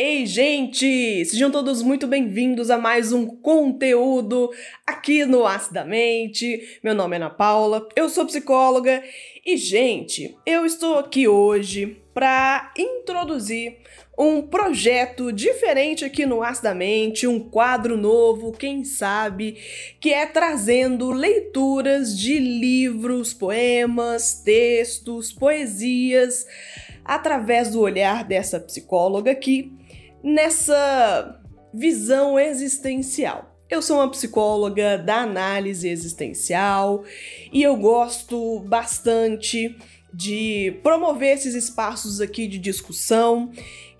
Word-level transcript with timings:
Ei, 0.00 0.26
gente! 0.26 1.24
Sejam 1.24 1.50
todos 1.50 1.82
muito 1.82 2.06
bem-vindos 2.06 2.70
a 2.70 2.78
mais 2.78 3.12
um 3.12 3.26
conteúdo 3.26 4.48
aqui 4.86 5.24
no 5.24 5.44
Acidamente. 5.44 6.78
Meu 6.84 6.94
nome 6.94 7.16
é 7.16 7.18
Ana 7.18 7.30
Paula, 7.30 7.84
eu 7.96 8.08
sou 8.08 8.24
psicóloga 8.24 9.02
e, 9.44 9.56
gente, 9.56 10.38
eu 10.46 10.64
estou 10.64 11.00
aqui 11.00 11.26
hoje 11.26 12.00
para 12.14 12.72
introduzir 12.78 13.78
um 14.16 14.40
projeto 14.40 15.32
diferente 15.32 16.04
aqui 16.04 16.24
no 16.24 16.44
Acidamente, 16.44 17.26
um 17.26 17.40
quadro 17.40 17.96
novo, 17.96 18.52
quem 18.52 18.84
sabe, 18.84 19.56
que 19.98 20.12
é 20.12 20.26
trazendo 20.26 21.10
leituras 21.10 22.16
de 22.16 22.38
livros, 22.38 23.34
poemas, 23.34 24.34
textos, 24.44 25.32
poesias 25.32 26.46
através 27.04 27.72
do 27.72 27.80
olhar 27.80 28.22
dessa 28.22 28.60
psicóloga 28.60 29.32
aqui 29.32 29.76
nessa 30.28 31.40
visão 31.72 32.38
existencial. 32.38 33.56
Eu 33.70 33.80
sou 33.82 33.96
uma 33.96 34.10
psicóloga 34.10 34.98
da 34.98 35.22
análise 35.22 35.88
existencial 35.88 37.04
e 37.52 37.62
eu 37.62 37.76
gosto 37.76 38.60
bastante 38.60 39.76
de 40.12 40.78
promover 40.82 41.34
esses 41.34 41.54
espaços 41.54 42.20
aqui 42.20 42.46
de 42.46 42.58
discussão. 42.58 43.50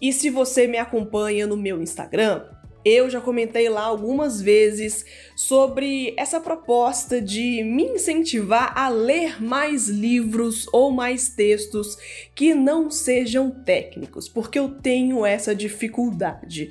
E 0.01 0.12
se 0.12 0.30
você 0.30 0.66
me 0.66 0.79
acompanha 0.79 1.47
no 1.47 1.57
meu 1.57 1.83
Instagram, 1.83 2.45
eu 2.88 3.10
já 3.10 3.20
comentei 3.20 3.69
lá 3.69 3.83
algumas 3.83 4.41
vezes 4.41 5.05
sobre 5.37 6.15
essa 6.16 6.41
proposta 6.41 7.20
de 7.20 7.62
me 7.62 7.84
incentivar 7.84 8.73
a 8.77 8.88
ler 8.88 9.42
mais 9.42 9.88
livros 9.88 10.66
ou 10.73 10.91
mais 10.91 11.29
textos 11.29 11.96
que 12.34 12.55
não 12.55 12.91
sejam 12.91 13.51
técnicos, 13.51 14.29
porque 14.29 14.59
eu 14.59 14.69
tenho 14.69 15.24
essa 15.27 15.55
dificuldade. 15.55 16.70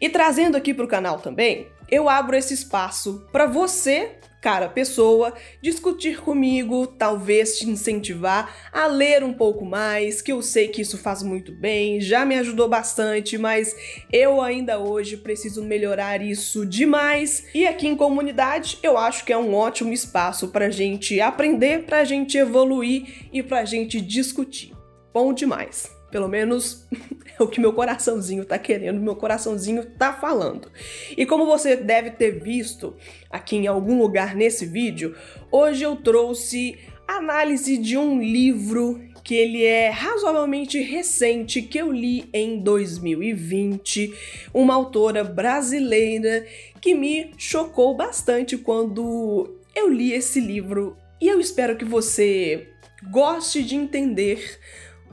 E 0.00 0.08
trazendo 0.08 0.56
aqui 0.56 0.74
para 0.74 0.84
o 0.84 0.88
canal 0.88 1.18
também, 1.18 1.66
eu 1.90 2.08
abro 2.08 2.36
esse 2.36 2.52
espaço 2.52 3.26
para 3.32 3.46
você 3.46 4.17
cara, 4.40 4.68
pessoa, 4.68 5.34
discutir 5.60 6.20
comigo, 6.20 6.86
talvez 6.86 7.58
te 7.58 7.68
incentivar 7.68 8.70
a 8.72 8.86
ler 8.86 9.24
um 9.24 9.32
pouco 9.32 9.64
mais, 9.64 10.22
que 10.22 10.32
eu 10.32 10.42
sei 10.42 10.68
que 10.68 10.82
isso 10.82 10.98
faz 10.98 11.22
muito 11.22 11.52
bem, 11.52 12.00
já 12.00 12.24
me 12.24 12.36
ajudou 12.36 12.68
bastante, 12.68 13.36
mas 13.36 13.74
eu 14.12 14.40
ainda 14.40 14.78
hoje 14.78 15.16
preciso 15.16 15.64
melhorar 15.64 16.22
isso 16.22 16.64
demais. 16.64 17.46
E 17.54 17.66
aqui 17.66 17.88
em 17.88 17.96
comunidade, 17.96 18.78
eu 18.82 18.96
acho 18.96 19.24
que 19.24 19.32
é 19.32 19.38
um 19.38 19.54
ótimo 19.54 19.92
espaço 19.92 20.48
pra 20.48 20.70
gente 20.70 21.20
aprender, 21.20 21.84
pra 21.84 22.04
gente 22.04 22.38
evoluir 22.38 23.28
e 23.32 23.42
pra 23.42 23.64
gente 23.64 24.00
discutir. 24.00 24.72
Bom 25.12 25.32
demais. 25.32 25.97
Pelo 26.10 26.28
menos 26.28 26.86
é 27.38 27.42
o 27.42 27.48
que 27.48 27.60
meu 27.60 27.72
coraçãozinho 27.72 28.44
tá 28.44 28.58
querendo, 28.58 29.00
meu 29.00 29.16
coraçãozinho 29.16 29.84
tá 29.84 30.12
falando. 30.12 30.70
E 31.16 31.26
como 31.26 31.46
você 31.46 31.76
deve 31.76 32.10
ter 32.10 32.42
visto 32.42 32.94
aqui 33.30 33.56
em 33.56 33.66
algum 33.66 33.98
lugar 33.98 34.34
nesse 34.34 34.66
vídeo, 34.66 35.14
hoje 35.50 35.82
eu 35.82 35.96
trouxe 35.96 36.78
análise 37.06 37.78
de 37.78 37.96
um 37.96 38.20
livro 38.20 39.00
que 39.28 39.34
ele 39.34 39.62
é 39.62 39.90
razoavelmente 39.90 40.80
recente, 40.80 41.60
que 41.60 41.76
eu 41.76 41.92
li 41.92 42.28
em 42.32 42.60
2020, 42.60 44.14
uma 44.54 44.74
autora 44.74 45.22
brasileira 45.22 46.46
que 46.80 46.94
me 46.94 47.32
chocou 47.36 47.94
bastante 47.94 48.56
quando 48.56 49.58
eu 49.74 49.90
li 49.90 50.12
esse 50.12 50.40
livro. 50.40 50.96
E 51.20 51.28
eu 51.28 51.38
espero 51.40 51.76
que 51.76 51.84
você 51.84 52.68
goste 53.10 53.62
de 53.62 53.76
entender 53.76 54.58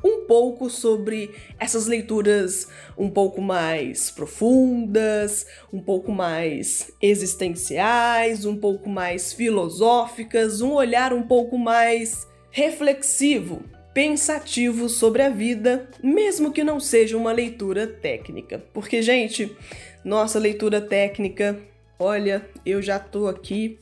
um 0.05 0.25
pouco 0.27 0.69
sobre 0.69 1.31
essas 1.59 1.87
leituras 1.87 2.67
um 2.95 3.09
pouco 3.09 3.41
mais 3.41 4.11
profundas, 4.11 5.47
um 5.73 5.79
pouco 5.79 6.11
mais 6.11 6.91
existenciais, 7.01 8.45
um 8.45 8.55
pouco 8.55 8.87
mais 8.87 9.33
filosóficas, 9.33 10.61
um 10.61 10.73
olhar 10.73 11.11
um 11.11 11.23
pouco 11.23 11.57
mais 11.57 12.27
reflexivo, 12.51 13.63
pensativo 13.95 14.87
sobre 14.87 15.23
a 15.23 15.29
vida, 15.29 15.89
mesmo 16.03 16.51
que 16.51 16.63
não 16.63 16.79
seja 16.79 17.17
uma 17.17 17.31
leitura 17.31 17.87
técnica. 17.87 18.63
Porque, 18.73 19.01
gente, 19.01 19.57
nossa 20.03 20.37
leitura 20.37 20.79
técnica, 20.79 21.59
olha, 21.97 22.47
eu 22.63 22.79
já 22.79 22.99
tô 22.99 23.27
aqui, 23.27 23.79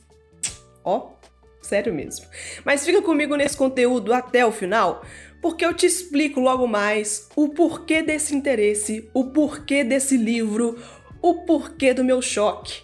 ó, 0.82 1.10
sério 1.64 1.92
mesmo. 1.92 2.26
Mas 2.64 2.84
fica 2.84 3.02
comigo 3.02 3.36
nesse 3.36 3.56
conteúdo 3.56 4.12
até 4.12 4.44
o 4.44 4.52
final, 4.52 5.04
porque 5.40 5.64
eu 5.64 5.74
te 5.74 5.86
explico 5.86 6.40
logo 6.40 6.66
mais 6.66 7.28
o 7.34 7.48
porquê 7.48 8.02
desse 8.02 8.34
interesse, 8.34 9.08
o 9.12 9.24
porquê 9.24 9.82
desse 9.82 10.16
livro, 10.16 10.78
o 11.20 11.44
porquê 11.44 11.92
do 11.92 12.04
meu 12.04 12.20
choque 12.20 12.82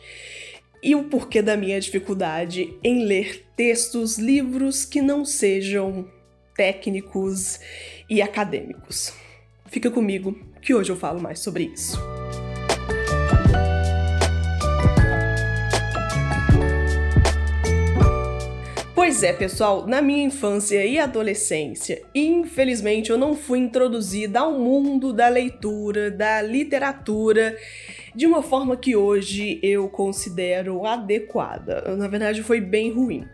e 0.83 0.95
o 0.95 1.05
porquê 1.05 1.43
da 1.43 1.57
minha 1.57 1.81
dificuldade 1.81 2.75
em 2.83 3.05
ler 3.05 3.47
textos, 3.55 4.19
livros 4.19 4.85
que 4.85 5.03
não 5.03 5.25
sejam 5.25 6.09
técnicos 6.57 7.61
e 8.09 8.21
acadêmicos. 8.23 9.13
Fica 9.67 9.91
comigo 9.91 10.39
que 10.61 10.75
hoje 10.75 10.91
eu 10.91 10.97
falo 10.97 11.21
mais 11.21 11.41
sobre 11.41 11.65
isso. 11.65 11.99
Pois 19.11 19.25
é, 19.25 19.33
pessoal, 19.33 19.89
na 19.89 20.01
minha 20.01 20.23
infância 20.23 20.87
e 20.87 20.97
adolescência, 20.97 22.01
infelizmente 22.15 23.11
eu 23.11 23.19
não 23.19 23.35
fui 23.35 23.59
introduzida 23.59 24.39
ao 24.39 24.53
mundo 24.53 25.13
da 25.13 25.29
leitura, 25.29 26.13
da 26.13 26.41
literatura, 26.41 27.59
de 28.15 28.25
uma 28.25 28.41
forma 28.41 28.77
que 28.77 28.95
hoje 28.95 29.59
eu 29.65 29.89
considero 29.89 30.87
adequada. 30.87 31.97
Na 31.97 32.07
verdade, 32.07 32.45
foi 32.45 32.61
bem 32.61 32.93
ruim. 32.93 33.27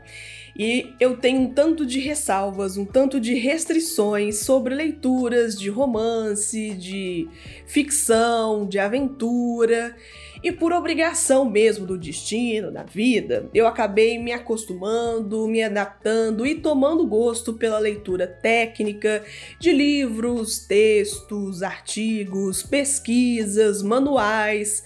E 0.58 0.94
eu 0.98 1.18
tenho 1.18 1.42
um 1.42 1.52
tanto 1.52 1.84
de 1.84 2.00
ressalvas, 2.00 2.78
um 2.78 2.86
tanto 2.86 3.20
de 3.20 3.34
restrições 3.34 4.38
sobre 4.38 4.74
leituras 4.74 5.54
de 5.54 5.68
romance, 5.68 6.70
de 6.70 7.28
ficção, 7.66 8.66
de 8.66 8.78
aventura. 8.78 9.94
E 10.42 10.52
por 10.52 10.72
obrigação 10.72 11.48
mesmo 11.48 11.86
do 11.86 11.98
destino, 11.98 12.70
da 12.70 12.82
vida, 12.82 13.48
eu 13.54 13.66
acabei 13.66 14.18
me 14.18 14.32
acostumando, 14.32 15.46
me 15.48 15.62
adaptando 15.62 16.46
e 16.46 16.54
tomando 16.54 17.06
gosto 17.06 17.54
pela 17.54 17.78
leitura 17.78 18.26
técnica 18.26 19.24
de 19.58 19.72
livros, 19.72 20.58
textos, 20.58 21.62
artigos, 21.62 22.62
pesquisas, 22.62 23.82
manuais 23.82 24.82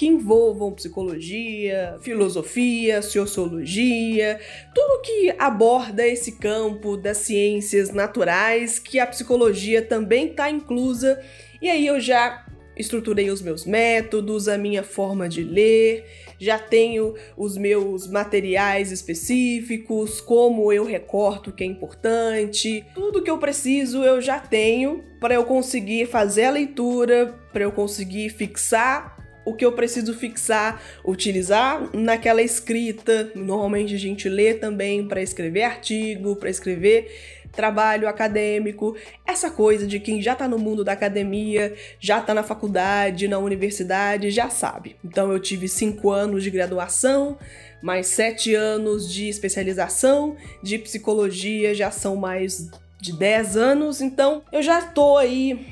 que 0.00 0.06
envolvam 0.06 0.72
psicologia, 0.72 1.98
filosofia, 2.00 3.02
sociologia, 3.02 4.40
tudo 4.74 5.02
que 5.02 5.34
aborda 5.38 6.06
esse 6.06 6.38
campo 6.38 6.96
das 6.96 7.18
ciências 7.18 7.90
naturais, 7.90 8.78
que 8.78 8.98
a 8.98 9.06
psicologia 9.06 9.82
também 9.82 10.28
está 10.28 10.50
inclusa. 10.50 11.20
E 11.60 11.68
aí 11.68 11.86
eu 11.86 12.00
já 12.00 12.46
estruturei 12.80 13.30
os 13.30 13.42
meus 13.42 13.64
métodos, 13.64 14.48
a 14.48 14.58
minha 14.58 14.82
forma 14.82 15.28
de 15.28 15.42
ler, 15.42 16.04
já 16.38 16.58
tenho 16.58 17.14
os 17.36 17.56
meus 17.56 18.06
materiais 18.08 18.90
específicos, 18.90 20.20
como 20.20 20.72
eu 20.72 20.84
recorto 20.84 21.50
o 21.50 21.52
que 21.52 21.62
é 21.62 21.66
importante, 21.66 22.84
tudo 22.94 23.22
que 23.22 23.30
eu 23.30 23.38
preciso 23.38 24.02
eu 24.02 24.20
já 24.20 24.38
tenho 24.38 25.04
para 25.20 25.34
eu 25.34 25.44
conseguir 25.44 26.06
fazer 26.06 26.44
a 26.44 26.50
leitura, 26.50 27.38
para 27.52 27.62
eu 27.62 27.72
conseguir 27.72 28.30
fixar 28.30 29.20
o 29.44 29.54
que 29.54 29.64
eu 29.64 29.72
preciso 29.72 30.14
fixar, 30.14 30.80
utilizar 31.04 31.90
naquela 31.94 32.42
escrita. 32.42 33.32
Normalmente 33.34 33.94
a 33.94 33.98
gente 33.98 34.28
lê 34.28 34.54
também 34.54 35.06
para 35.06 35.22
escrever 35.22 35.62
artigo, 35.62 36.36
para 36.36 36.50
escrever 36.50 37.10
trabalho 37.52 38.08
acadêmico, 38.08 38.96
essa 39.26 39.50
coisa 39.50 39.86
de 39.86 40.00
quem 40.00 40.22
já 40.22 40.34
tá 40.34 40.46
no 40.46 40.58
mundo 40.58 40.84
da 40.84 40.92
academia, 40.92 41.74
já 41.98 42.20
tá 42.20 42.34
na 42.34 42.42
faculdade, 42.42 43.28
na 43.28 43.38
universidade, 43.38 44.30
já 44.30 44.48
sabe. 44.48 44.96
Então 45.04 45.32
eu 45.32 45.40
tive 45.40 45.68
cinco 45.68 46.10
anos 46.10 46.42
de 46.42 46.50
graduação, 46.50 47.38
mais 47.82 48.08
sete 48.08 48.54
anos 48.54 49.12
de 49.12 49.28
especialização, 49.28 50.36
de 50.62 50.78
psicologia 50.78 51.74
já 51.74 51.90
são 51.90 52.16
mais 52.16 52.70
de 53.00 53.16
dez 53.16 53.56
anos, 53.56 54.00
então 54.00 54.42
eu 54.52 54.62
já 54.62 54.82
tô 54.82 55.16
aí 55.16 55.66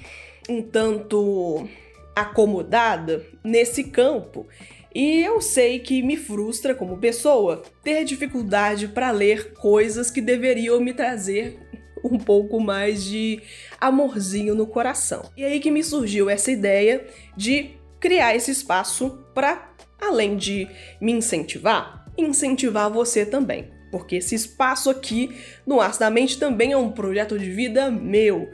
um 0.48 0.62
tanto 0.62 1.68
acomodada 2.16 3.24
nesse 3.44 3.84
campo. 3.84 4.46
E 4.94 5.20
eu 5.20 5.40
sei 5.40 5.78
que 5.78 6.02
me 6.02 6.16
frustra 6.16 6.74
como 6.74 6.96
pessoa 6.96 7.62
ter 7.84 8.04
dificuldade 8.04 8.88
para 8.88 9.10
ler 9.10 9.52
coisas 9.52 10.10
que 10.10 10.20
deveriam 10.20 10.80
me 10.80 10.94
trazer 10.94 11.67
um 12.04 12.18
pouco 12.18 12.60
mais 12.60 13.04
de 13.04 13.40
amorzinho 13.80 14.54
no 14.54 14.66
coração. 14.66 15.30
E 15.36 15.44
aí 15.44 15.60
que 15.60 15.70
me 15.70 15.82
surgiu 15.82 16.28
essa 16.28 16.50
ideia 16.50 17.06
de 17.36 17.70
criar 18.00 18.34
esse 18.34 18.50
espaço 18.50 19.24
para, 19.34 19.72
além 20.00 20.36
de 20.36 20.68
me 21.00 21.12
incentivar, 21.12 22.06
incentivar 22.16 22.90
você 22.90 23.26
também. 23.26 23.70
Porque 23.90 24.16
esse 24.16 24.34
espaço 24.34 24.90
aqui 24.90 25.34
no 25.66 25.80
Arte 25.80 25.98
da 25.98 26.10
Mente 26.10 26.38
também 26.38 26.72
é 26.72 26.76
um 26.76 26.90
projeto 26.90 27.38
de 27.38 27.50
vida 27.50 27.90
meu. 27.90 28.50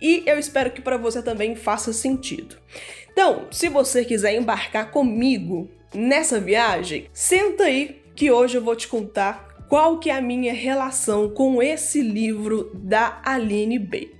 e 0.00 0.24
eu 0.26 0.36
espero 0.36 0.72
que 0.72 0.80
para 0.80 0.96
você 0.96 1.22
também 1.22 1.54
faça 1.54 1.92
sentido. 1.92 2.56
Então, 3.12 3.46
se 3.52 3.68
você 3.68 4.04
quiser 4.04 4.34
embarcar 4.34 4.90
comigo 4.90 5.70
nessa 5.94 6.40
viagem, 6.40 7.06
senta 7.12 7.64
aí 7.64 8.02
que 8.14 8.30
hoje 8.30 8.56
eu 8.56 8.62
vou 8.62 8.74
te 8.74 8.88
contar 8.88 9.51
qual 9.72 9.98
que 9.98 10.10
é 10.10 10.14
a 10.14 10.20
minha 10.20 10.52
relação 10.52 11.30
com 11.30 11.62
esse 11.62 12.02
livro 12.02 12.70
da 12.74 13.22
Aline 13.24 13.78
Bay. 13.78 14.12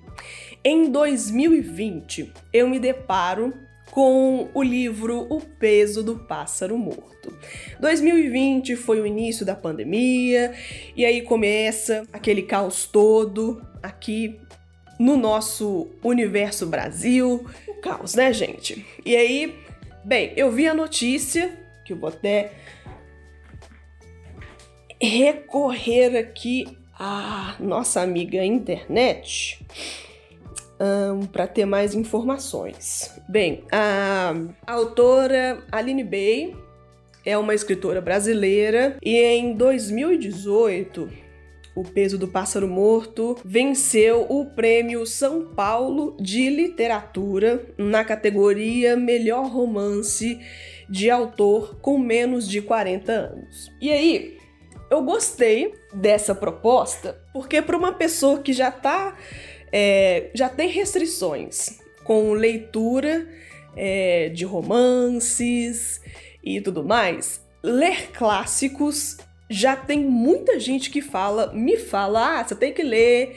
Em 0.64 0.90
2020, 0.90 2.32
eu 2.50 2.66
me 2.66 2.78
deparo 2.78 3.52
com 3.90 4.49
o 4.54 4.62
livro 4.62 5.26
O 5.28 5.43
Peso 5.43 6.02
do 6.02 6.20
Pássaro 6.20 6.78
Morto. 6.78 7.37
2020 7.81 8.76
foi 8.76 9.02
o 9.02 9.06
início 9.06 9.44
da 9.44 9.54
pandemia 9.54 10.54
e 10.96 11.04
aí 11.04 11.20
começa 11.20 12.02
aquele 12.10 12.40
caos 12.40 12.87
todo 12.87 13.62
aqui 13.82 14.40
no 14.99 15.19
nosso 15.19 15.90
universo 16.02 16.64
Brasil. 16.64 17.46
O 17.69 17.75
caos, 17.75 18.14
né, 18.14 18.32
gente? 18.32 18.87
E 19.04 19.14
aí, 19.14 19.54
bem, 20.02 20.32
eu 20.34 20.50
vi 20.50 20.66
a 20.66 20.72
notícia, 20.72 21.52
que 21.84 21.93
eu 21.93 21.99
vou 21.99 22.08
até 22.08 22.52
recorrer 25.06 26.16
aqui 26.16 26.78
à 26.99 27.56
nossa 27.58 28.00
amiga 28.00 28.44
internet 28.44 29.58
um, 30.81 31.26
para 31.26 31.46
ter 31.46 31.66
mais 31.66 31.94
informações. 31.94 33.10
Bem, 33.28 33.64
a, 33.72 34.34
a 34.66 34.72
autora 34.72 35.62
Aline 35.72 36.04
Bay 36.04 36.56
é 37.25 37.37
uma 37.37 37.54
escritora 37.54 38.00
brasileira 38.00 38.96
e 39.02 39.16
em 39.16 39.54
2018 39.54 41.08
o 41.75 41.82
Peso 41.82 42.19
do 42.19 42.28
Pássaro 42.28 42.69
Morto 42.69 43.38
venceu 43.44 44.26
o 44.28 44.44
Prêmio 44.44 45.06
São 45.06 45.46
Paulo 45.46 46.16
de 46.20 46.50
Literatura 46.50 47.64
na 47.78 48.04
categoria 48.04 48.94
Melhor 48.94 49.46
Romance 49.50 50.38
de 50.88 51.10
Autor 51.10 51.78
com 51.81 51.99
menos 51.99 52.46
de 52.46 52.60
40 52.60 53.10
anos. 53.10 53.72
E 53.81 53.90
aí, 53.90 54.42
eu 54.93 55.03
gostei 55.03 55.75
dessa 55.93 56.35
proposta 56.35 57.19
porque 57.33 57.62
para 57.62 57.77
uma 57.77 57.94
pessoa 57.94 58.41
que 58.41 58.53
já 58.53 58.71
tá 58.71 59.17
é, 59.73 60.31
já 60.35 60.50
tem 60.50 60.69
restrições 60.69 61.79
com 62.05 62.35
leitura 62.35 63.27
é, 63.75 64.29
de 64.29 64.44
romances 64.44 66.03
e 66.44 66.61
tudo 66.61 66.85
mais, 66.85 67.41
ler 67.62 68.11
clássicos 68.12 69.17
já 69.49 69.75
tem 69.75 70.00
muita 70.00 70.61
gente 70.61 70.91
que 70.91 71.00
fala, 71.00 71.53
me 71.55 71.79
fala, 71.79 72.41
ah, 72.41 72.45
você 72.45 72.55
tem 72.55 72.75
que 72.75 72.83
ler 72.83 73.37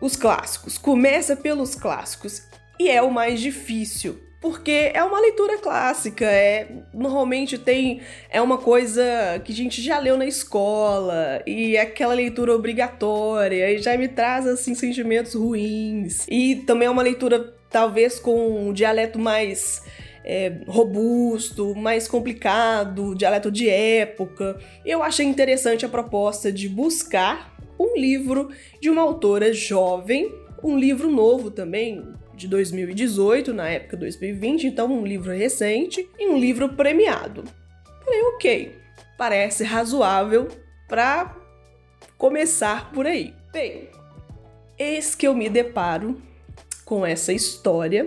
os 0.00 0.16
clássicos, 0.16 0.76
começa 0.76 1.36
pelos 1.36 1.76
clássicos. 1.76 2.42
E 2.78 2.88
é 2.88 3.00
o 3.00 3.10
mais 3.10 3.40
difícil, 3.40 4.20
porque 4.46 4.92
é 4.94 5.02
uma 5.02 5.18
leitura 5.18 5.58
clássica, 5.58 6.24
é 6.24 6.68
normalmente 6.94 7.58
tem 7.58 8.00
é 8.30 8.40
uma 8.40 8.58
coisa 8.58 9.02
que 9.44 9.52
a 9.52 9.54
gente 9.56 9.82
já 9.82 9.98
leu 9.98 10.16
na 10.16 10.24
escola 10.24 11.42
e 11.44 11.74
é 11.74 11.80
aquela 11.80 12.14
leitura 12.14 12.54
obrigatória 12.54 13.72
e 13.72 13.78
já 13.78 13.98
me 13.98 14.06
traz 14.06 14.46
assim 14.46 14.72
sentimentos 14.72 15.34
ruins. 15.34 16.28
E 16.30 16.54
também 16.64 16.86
é 16.86 16.90
uma 16.90 17.02
leitura 17.02 17.52
talvez 17.68 18.20
com 18.20 18.68
um 18.68 18.72
dialeto 18.72 19.18
mais 19.18 19.82
é, 20.24 20.60
robusto, 20.68 21.74
mais 21.74 22.06
complicado, 22.06 23.16
dialeto 23.16 23.50
de 23.50 23.68
época. 23.68 24.60
Eu 24.84 25.02
achei 25.02 25.26
interessante 25.26 25.84
a 25.84 25.88
proposta 25.88 26.52
de 26.52 26.68
buscar 26.68 27.52
um 27.80 27.98
livro 27.98 28.50
de 28.80 28.88
uma 28.90 29.02
autora 29.02 29.52
jovem, 29.52 30.32
um 30.62 30.78
livro 30.78 31.10
novo 31.10 31.50
também, 31.50 32.00
de 32.36 32.46
2018, 32.46 33.54
na 33.54 33.68
época 33.68 33.96
2020, 33.96 34.66
então 34.66 34.92
um 34.92 35.04
livro 35.04 35.32
recente 35.32 36.06
e 36.18 36.28
um 36.28 36.38
livro 36.38 36.68
premiado. 36.68 37.44
Falei, 38.04 38.22
ok, 38.34 38.76
parece 39.16 39.64
razoável 39.64 40.48
para 40.86 41.34
começar 42.18 42.92
por 42.92 43.06
aí. 43.06 43.34
Bem, 43.52 43.88
eis 44.78 45.14
que 45.14 45.26
eu 45.26 45.34
me 45.34 45.48
deparo 45.48 46.20
com 46.84 47.04
essa 47.04 47.32
história 47.32 48.06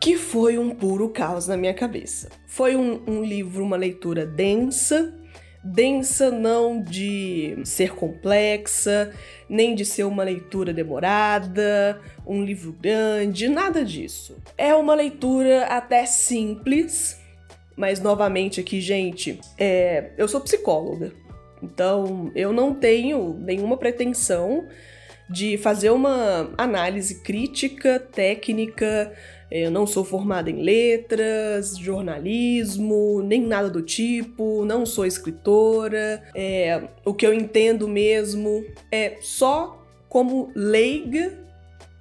que 0.00 0.16
foi 0.16 0.58
um 0.58 0.70
puro 0.70 1.08
caos 1.08 1.46
na 1.46 1.56
minha 1.56 1.72
cabeça. 1.72 2.28
Foi 2.48 2.74
um, 2.74 3.00
um 3.06 3.22
livro, 3.22 3.62
uma 3.64 3.76
leitura 3.76 4.26
densa, 4.26 5.14
densa 5.62 6.30
não 6.30 6.80
de 6.80 7.56
ser 7.64 7.94
complexa, 7.94 9.12
nem 9.48 9.74
de 9.74 9.84
ser 9.84 10.04
uma 10.04 10.24
leitura 10.24 10.72
demorada, 10.72 12.00
um 12.26 12.44
livro 12.44 12.72
grande, 12.72 13.48
nada 13.48 13.84
disso. 13.84 14.36
É 14.58 14.74
uma 14.74 14.94
leitura 14.94 15.66
até 15.66 16.04
simples, 16.04 17.20
mas 17.76 18.00
novamente 18.00 18.60
aqui, 18.60 18.80
gente, 18.80 19.38
é, 19.56 20.10
eu 20.18 20.26
sou 20.26 20.40
psicóloga, 20.40 21.12
então 21.62 22.32
eu 22.34 22.52
não 22.52 22.74
tenho 22.74 23.34
nenhuma 23.34 23.76
pretensão 23.76 24.66
de 25.30 25.56
fazer 25.56 25.90
uma 25.90 26.52
análise 26.58 27.22
crítica, 27.22 27.98
técnica 27.98 29.12
eu 29.54 29.70
não 29.70 29.86
sou 29.86 30.02
formada 30.02 30.50
em 30.50 30.62
letras, 30.62 31.76
jornalismo, 31.76 33.22
nem 33.22 33.42
nada 33.42 33.68
do 33.68 33.82
tipo, 33.82 34.64
não 34.64 34.86
sou 34.86 35.04
escritora. 35.04 36.22
É, 36.34 36.82
o 37.04 37.12
que 37.12 37.26
eu 37.26 37.34
entendo 37.34 37.86
mesmo 37.86 38.64
é 38.90 39.18
só 39.20 39.86
como 40.08 40.50
leiga 40.54 41.38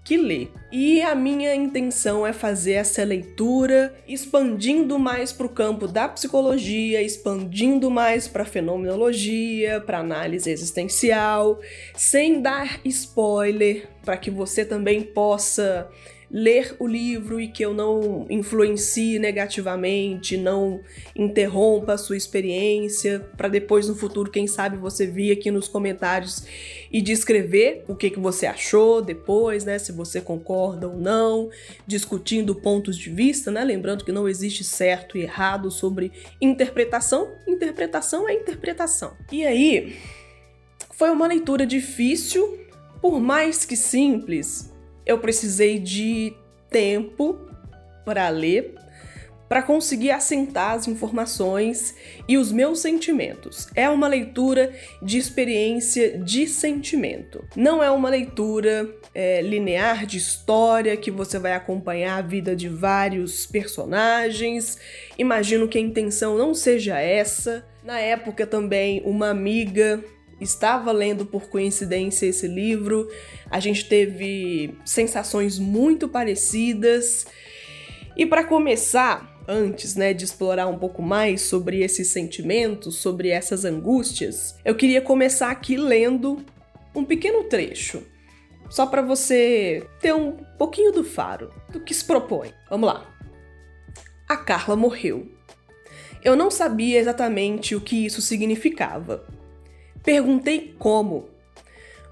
que 0.06 0.15
lê. 0.15 0.48
E 0.71 1.01
a 1.01 1.13
minha 1.13 1.53
intenção 1.53 2.25
é 2.25 2.31
fazer 2.31 2.74
essa 2.74 3.03
leitura 3.03 3.94
expandindo 4.07 4.98
mais 4.98 5.33
para 5.33 5.45
o 5.45 5.50
campo 5.50 5.88
da 5.88 6.07
psicologia, 6.07 7.01
expandindo 7.01 7.92
mais 7.92 8.30
para 8.30 8.45
fenomenologia, 8.45 9.81
para 9.81 10.00
análise 10.00 10.50
existencial, 10.50 11.59
sem 11.95 12.42
dar 12.42 12.80
spoiler, 12.86 13.89
para 14.03 14.15
que 14.15 14.31
você 14.31 14.63
também 14.63 15.03
possa 15.03 15.89
ler 16.31 16.75
o 16.80 16.88
livro 16.88 17.42
e 17.42 17.48
que 17.48 17.63
eu 17.63 17.74
não 17.74 18.25
influencie 18.30 19.19
negativamente, 19.19 20.38
não 20.38 20.80
interrompa 21.13 21.94
a 21.94 21.98
sua 21.98 22.16
experiência, 22.16 23.19
para 23.36 23.50
depois 23.50 23.88
no 23.89 23.95
futuro, 23.95 24.31
quem 24.31 24.48
sabe, 24.48 24.78
você 24.78 25.06
vir 25.06 25.31
aqui 25.31 25.51
nos 25.51 25.68
comentários 25.68 26.45
e 26.89 27.01
descrever 27.01 27.83
o 27.88 27.95
que, 27.95 28.10
que 28.10 28.19
você 28.19 28.45
achou 28.45 29.01
depois, 29.01 29.66
né? 29.66 29.78
Se 29.78 29.92
você 29.92 30.22
concorda 30.22 30.88
ou 30.88 30.98
não, 30.98 31.50
discutindo 31.86 32.56
pontos 32.56 32.98
de 32.98 33.10
vista, 33.10 33.51
né? 33.51 33.63
Lembrando 33.63 34.05
que 34.05 34.12
não 34.12 34.27
existe 34.27 34.63
certo 34.63 35.17
e 35.17 35.24
errado 35.24 35.70
sobre 35.70 36.12
interpretação. 36.39 37.29
Interpretação 37.46 38.29
é 38.29 38.34
interpretação. 38.34 39.13
E 39.32 39.46
aí, 39.46 39.98
foi 40.94 41.10
uma 41.10 41.27
leitura 41.27 41.65
difícil, 41.65 42.60
por 43.01 43.20
mais 43.20 43.65
que 43.65 43.75
simples, 43.75 44.71
eu 45.05 45.20
precisei 45.20 45.79
de 45.79 46.34
tempo 46.70 47.39
para 48.05 48.27
ler, 48.29 48.75
para 49.51 49.62
conseguir 49.62 50.12
assentar 50.12 50.72
as 50.72 50.88
informações 50.88 51.93
e 52.25 52.38
os 52.38 52.53
meus 52.53 52.79
sentimentos. 52.79 53.67
É 53.75 53.89
uma 53.89 54.08
leitura 54.08 54.74
de 55.01 55.17
experiência 55.17 56.17
de 56.17 56.48
sentimento. 56.48 57.43
Não 57.53 57.84
é 57.84 57.91
uma 57.91 58.10
leitura 58.10 58.89
é, 59.13 59.41
linear 59.41 60.05
de 60.05 60.17
história 60.17 60.96
que 60.96 61.12
você 61.12 61.38
vai 61.38 61.51
acompanhar 61.51 62.17
a 62.17 62.22
vida 62.22 62.55
de 62.55 62.70
vários 62.70 63.46
personagens. 63.46 64.77
Imagino 65.17 65.67
que 65.67 65.77
a 65.77 65.81
intenção 65.81 66.38
não 66.38 66.53
seja 66.53 66.98
essa. 66.98 67.65
Na 67.84 68.00
época 68.00 68.48
também, 68.48 69.01
uma 69.03 69.29
amiga 69.31 70.01
estava 70.41 70.91
lendo 70.91 71.25
por 71.25 71.43
coincidência 71.43 72.25
esse 72.25 72.48
livro, 72.48 73.07
a 73.50 73.60
gente 73.60 73.88
teve 73.88 74.75
sensações 74.83 75.60
muito 75.60 76.10
parecidas. 76.10 77.25
E 78.17 78.25
para 78.25 78.43
começar, 78.43 79.41
antes, 79.48 79.95
né, 79.95 80.13
de 80.13 80.25
explorar 80.25 80.67
um 80.67 80.77
pouco 80.77 81.01
mais 81.01 81.41
sobre 81.41 81.81
esses 81.81 82.07
sentimentos, 82.07 82.98
sobre 82.98 83.29
essas 83.29 83.63
angústias, 83.63 84.55
eu 84.65 84.75
queria 84.75 85.01
começar 85.01 85.51
aqui 85.51 85.77
lendo 85.77 86.43
um 86.95 87.05
pequeno 87.05 87.45
trecho, 87.45 88.03
só 88.69 88.86
para 88.86 89.01
você 89.01 89.86
ter 90.00 90.13
um 90.13 90.31
pouquinho 90.57 90.91
do 90.91 91.03
faro 91.03 91.50
do 91.69 91.79
que 91.79 91.93
se 91.93 92.03
propõe. 92.03 92.53
Vamos 92.69 92.88
lá. 92.88 93.05
A 94.27 94.38
Carla 94.38 94.75
morreu. 94.75 95.29
Eu 96.24 96.36
não 96.36 96.51
sabia 96.51 97.00
exatamente 97.00 97.75
o 97.75 97.81
que 97.81 98.05
isso 98.05 98.21
significava. 98.21 99.25
Perguntei 100.03 100.75
como. 100.79 101.29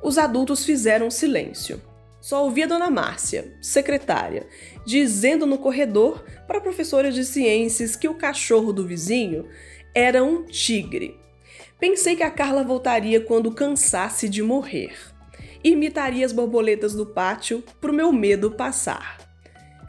Os 0.02 0.18
adultos 0.18 0.64
fizeram 0.64 1.10
silêncio. 1.10 1.82
Só 2.22 2.44
ouvi 2.44 2.64
a 2.64 2.68
dona 2.68 2.90
Márcia, 2.90 3.54
secretária, 3.62 4.46
dizendo 4.86 5.46
no 5.46 5.58
corredor 5.58 6.24
para 6.48 6.58
a 6.58 6.62
professora 6.62 7.12
de 7.12 7.24
ciências 7.24 7.96
que 7.96 8.08
o 8.08 8.14
cachorro 8.14 8.74
do 8.74 8.86
vizinho 8.86 9.48
era 9.96 10.24
um 10.24 10.44
tigre. 10.44 11.18
Pensei 11.80 12.16
que 12.16 12.24
a 12.24 12.30
Carla 12.30 12.64
voltaria 12.64 13.22
quando 13.22 13.52
cansasse 13.52 14.28
de 14.28 14.44
morrer. 14.44 14.94
imitaria 15.64 16.26
as 16.26 16.32
borboletas 16.32 16.94
do 16.94 17.06
pátio 17.06 17.64
pro 17.82 17.94
meu 17.94 18.14
medo 18.14 18.52
passar. 18.52 19.18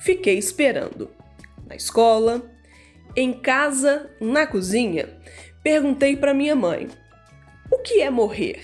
Fiquei 0.00 0.38
esperando. 0.38 1.10
Na 1.66 1.76
escola, 1.76 2.42
em 3.14 3.32
casa, 3.32 4.10
na 4.20 4.46
cozinha, 4.46 5.08
perguntei 5.62 6.16
para 6.16 6.34
minha 6.34 6.56
mãe: 6.56 6.88
"O 7.80 7.82
que 7.82 8.02
é 8.02 8.10
morrer?" 8.10 8.62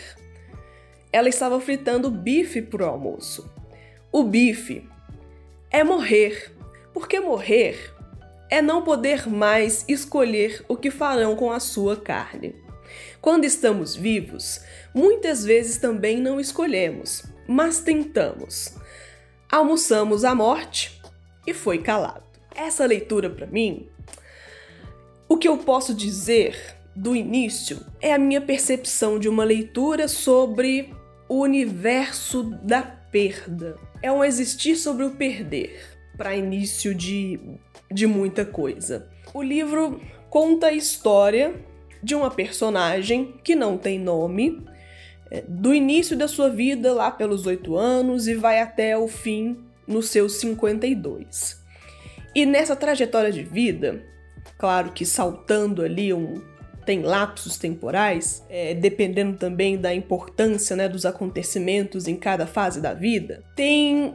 Ela 1.10 1.30
estava 1.30 1.58
fritando 1.58 2.10
bife 2.10 2.60
pro 2.60 2.84
almoço. 2.84 3.50
O 4.12 4.22
bife 4.22 4.86
é 5.70 5.82
morrer, 5.82 6.54
porque 6.92 7.18
morrer 7.18 7.94
é 8.50 8.60
não 8.60 8.82
poder 8.82 9.26
mais 9.26 9.86
escolher 9.88 10.62
o 10.68 10.76
que 10.76 10.90
farão 10.90 11.34
com 11.34 11.50
a 11.50 11.58
sua 11.58 11.96
carne. 11.96 12.54
Quando 13.18 13.46
estamos 13.46 13.96
vivos, 13.96 14.60
muitas 14.94 15.42
vezes 15.42 15.78
também 15.78 16.20
não 16.20 16.38
escolhemos, 16.38 17.22
mas 17.48 17.80
tentamos. 17.80 18.74
Almoçamos 19.50 20.24
a 20.26 20.34
morte 20.34 21.00
e 21.46 21.54
foi 21.54 21.78
calado. 21.78 22.26
Essa 22.54 22.84
leitura 22.84 23.30
para 23.30 23.46
mim, 23.46 23.88
o 25.26 25.38
que 25.38 25.48
eu 25.48 25.56
posso 25.56 25.94
dizer 25.94 26.76
do 26.96 27.14
início 27.14 27.84
é 28.00 28.14
a 28.14 28.18
minha 28.18 28.40
percepção 28.40 29.18
de 29.18 29.28
uma 29.28 29.44
leitura 29.44 30.08
sobre 30.08 30.94
o 31.28 31.40
universo 31.40 32.42
da 32.62 32.82
perda. 32.82 33.76
É 34.02 34.10
um 34.10 34.24
existir 34.24 34.76
sobre 34.76 35.04
o 35.04 35.10
perder, 35.10 35.78
para 36.16 36.34
início 36.34 36.94
de, 36.94 37.38
de 37.92 38.06
muita 38.06 38.44
coisa. 38.44 39.08
O 39.34 39.42
livro 39.42 40.00
conta 40.30 40.68
a 40.68 40.72
história 40.72 41.54
de 42.02 42.14
uma 42.14 42.30
personagem 42.30 43.34
que 43.44 43.54
não 43.54 43.76
tem 43.76 43.98
nome, 43.98 44.64
é, 45.30 45.42
do 45.42 45.74
início 45.74 46.16
da 46.16 46.28
sua 46.28 46.48
vida, 46.48 46.92
lá 46.92 47.10
pelos 47.10 47.46
oito 47.46 47.76
anos, 47.76 48.28
e 48.28 48.34
vai 48.34 48.60
até 48.60 48.96
o 48.96 49.08
fim 49.08 49.58
nos 49.86 50.08
seus 50.08 50.34
52. 50.34 51.60
E 52.34 52.46
nessa 52.46 52.76
trajetória 52.76 53.32
de 53.32 53.42
vida, 53.42 54.04
claro 54.56 54.92
que 54.92 55.04
saltando 55.04 55.82
ali 55.82 56.12
um. 56.12 56.34
Tem 56.86 57.02
lapsos 57.02 57.58
temporais, 57.58 58.42
é, 58.48 58.72
dependendo 58.72 59.36
também 59.36 59.76
da 59.76 59.92
importância 59.92 60.74
né, 60.76 60.88
dos 60.88 61.04
acontecimentos 61.04 62.08
em 62.08 62.16
cada 62.16 62.46
fase 62.46 62.80
da 62.80 62.94
vida. 62.94 63.42
Tem 63.54 64.14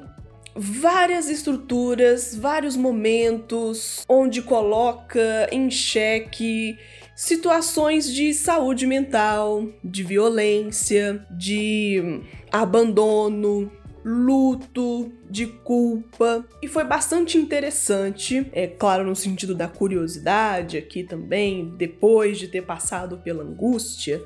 várias 0.56 1.30
estruturas, 1.30 2.36
vários 2.36 2.76
momentos 2.76 4.06
onde 4.08 4.42
coloca 4.42 5.48
em 5.52 5.70
xeque 5.70 6.78
situações 7.16 8.12
de 8.12 8.34
saúde 8.34 8.88
mental, 8.88 9.68
de 9.84 10.04
violência, 10.04 11.26
de 11.30 12.22
abandono, 12.52 13.72
luto, 14.04 15.12
de 15.30 15.48
culpa. 15.48 16.46
E 16.62 16.68
foi 16.68 16.84
bastante 16.84 17.38
interessante, 17.38 18.50
é 18.52 18.68
claro, 18.68 19.04
no 19.04 19.16
sentido 19.16 19.56
da 19.56 19.68
curiosidade 19.68 20.78
aqui 20.78 21.04
também, 21.04 21.74
depois 21.78 22.38
de 22.38 22.48
ter 22.48 22.64
passado 22.64 23.18
pela 23.18 23.44
angústia 23.44 24.22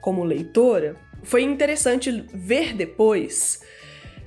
como 0.00 0.24
leitora. 0.24 0.96
Foi 1.22 1.42
interessante 1.42 2.10
ver 2.32 2.74
depois 2.74 3.60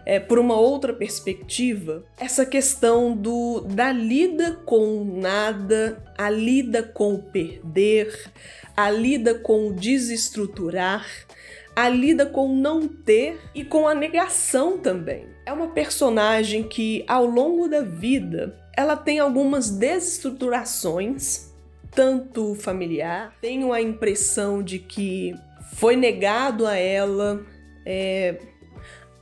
é, 0.07 0.21
por 0.21 0.39
uma 0.39 0.55
outra 0.55 0.93
perspectiva, 0.93 2.05
essa 2.17 2.45
questão 2.45 3.13
do 3.13 3.59
da 3.59 3.91
lida 3.91 4.53
com 4.65 5.01
o 5.01 5.19
nada, 5.19 6.01
a 6.17 6.29
lida 6.29 6.81
com 6.81 7.15
o 7.15 7.23
perder, 7.23 8.31
a 8.73 8.89
lida 8.89 9.35
com 9.35 9.67
o 9.67 9.73
desestruturar, 9.73 11.05
a 11.77 11.87
lida 11.89 12.25
com 12.25 12.47
não 12.55 12.87
ter 12.87 13.39
e 13.53 13.63
com 13.63 13.87
a 13.87 13.93
negação 13.93 14.79
também. 14.79 15.27
É 15.45 15.53
uma 15.53 15.67
personagem 15.67 16.63
que, 16.63 17.05
ao 17.07 17.23
longo 17.23 17.67
da 17.67 17.81
vida, 17.81 18.57
ela 18.75 18.97
tem 18.97 19.19
algumas 19.19 19.69
desestruturações, 19.69 21.53
tanto 21.91 22.55
familiar, 22.55 23.31
tenho 23.39 23.71
a 23.71 23.79
impressão 23.79 24.63
de 24.63 24.79
que 24.79 25.35
foi 25.75 25.95
negado 25.95 26.65
a 26.65 26.75
ela 26.75 27.45
é, 27.85 28.39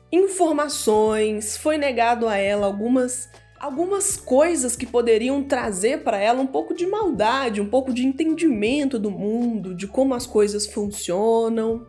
informações, 0.10 1.58
foi 1.58 1.78
negado 1.78 2.26
a 2.26 2.38
ela 2.38 2.68
algumas 2.68 3.30
algumas 3.60 4.16
coisas 4.16 4.76
que 4.76 4.86
poderiam 4.86 5.44
trazer 5.44 6.04
para 6.04 6.20
ela 6.20 6.40
um 6.40 6.48
pouco 6.48 6.74
de 6.74 6.86
maldade, 6.86 7.60
um 7.60 7.70
pouco 7.70 7.92
de 7.92 8.06
entendimento 8.06 8.98
do 8.98 9.12
mundo, 9.12 9.76
de 9.76 9.88
como 9.88 10.14
as 10.14 10.28
coisas 10.28 10.68
funcionam, 10.68 11.86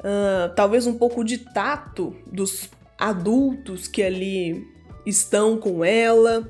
uh, 0.00 0.54
talvez 0.54 0.86
um 0.86 0.96
pouco 0.96 1.24
de 1.24 1.38
tato 1.38 2.14
dos 2.26 2.68
adultos 2.98 3.86
que 3.86 4.02
ali 4.02 4.66
estão 5.06 5.56
com 5.58 5.84
ela. 5.84 6.48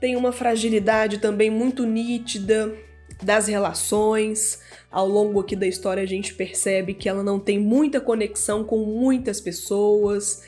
Tem 0.00 0.16
uma 0.16 0.32
fragilidade 0.32 1.18
também 1.18 1.50
muito 1.50 1.84
nítida 1.84 2.72
das 3.22 3.46
relações, 3.46 4.60
ao 4.90 5.08
longo 5.08 5.40
aqui 5.40 5.56
da 5.56 5.66
história 5.66 6.02
a 6.02 6.06
gente 6.06 6.34
percebe 6.34 6.94
que 6.94 7.08
ela 7.08 7.22
não 7.22 7.38
tem 7.38 7.58
muita 7.58 8.00
conexão 8.00 8.62
com 8.62 8.84
muitas 8.84 9.40
pessoas. 9.40 10.42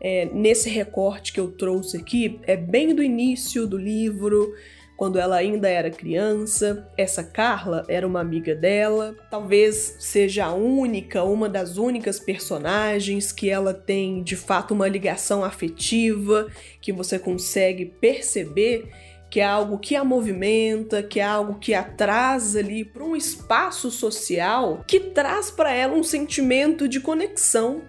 É, 0.00 0.28
nesse 0.32 0.68
recorte 0.68 1.32
que 1.32 1.40
eu 1.40 1.48
trouxe 1.48 1.96
aqui, 1.96 2.40
é 2.44 2.56
bem 2.56 2.94
do 2.94 3.02
início 3.02 3.66
do 3.66 3.76
livro, 3.76 4.52
quando 4.96 5.18
ela 5.18 5.36
ainda 5.36 5.68
era 5.68 5.90
criança. 5.90 6.88
Essa 6.96 7.24
Carla 7.24 7.84
era 7.88 8.06
uma 8.06 8.20
amiga 8.20 8.54
dela, 8.54 9.14
talvez 9.30 9.96
seja 9.98 10.46
a 10.46 10.54
única, 10.54 11.24
uma 11.24 11.48
das 11.48 11.76
únicas 11.76 12.20
personagens 12.20 13.32
que 13.32 13.50
ela 13.50 13.74
tem 13.74 14.22
de 14.22 14.36
fato 14.36 14.74
uma 14.74 14.88
ligação 14.88 15.44
afetiva, 15.44 16.48
que 16.80 16.92
você 16.92 17.18
consegue 17.18 17.86
perceber 17.86 18.88
que 19.32 19.40
é 19.40 19.46
algo 19.46 19.78
que 19.78 19.96
a 19.96 20.04
movimenta, 20.04 21.02
que 21.02 21.18
é 21.18 21.24
algo 21.24 21.58
que 21.58 21.72
a 21.72 21.82
traz 21.82 22.54
ali 22.54 22.84
para 22.84 23.02
um 23.02 23.16
espaço 23.16 23.90
social 23.90 24.84
que 24.86 25.00
traz 25.00 25.50
para 25.50 25.72
ela 25.72 25.94
um 25.94 26.02
sentimento 26.02 26.86
de 26.86 27.00
conexão, 27.00 27.80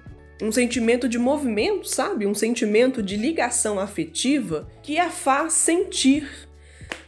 um 0.41 0.53
sentimento 0.53 1.09
de 1.09 1.19
movimento, 1.19 1.85
sabe? 1.85 2.25
Um 2.25 2.33
sentimento 2.33 3.03
de 3.03 3.17
ligação 3.17 3.77
afetiva 3.77 4.69
que 4.81 4.97
a 4.97 5.09
faz 5.09 5.51
sentir. 5.51 6.47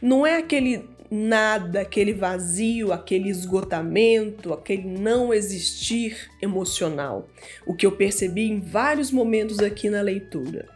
Não 0.00 0.26
é 0.26 0.36
aquele 0.36 0.84
nada, 1.10 1.82
aquele 1.82 2.12
vazio, 2.12 2.92
aquele 2.92 3.28
esgotamento, 3.28 4.52
aquele 4.52 4.86
não 4.86 5.32
existir 5.32 6.28
emocional. 6.42 7.28
O 7.64 7.74
que 7.74 7.86
eu 7.86 7.92
percebi 7.92 8.50
em 8.50 8.60
vários 8.60 9.10
momentos 9.10 9.60
aqui 9.60 9.88
na 9.88 10.00
leitura. 10.00 10.68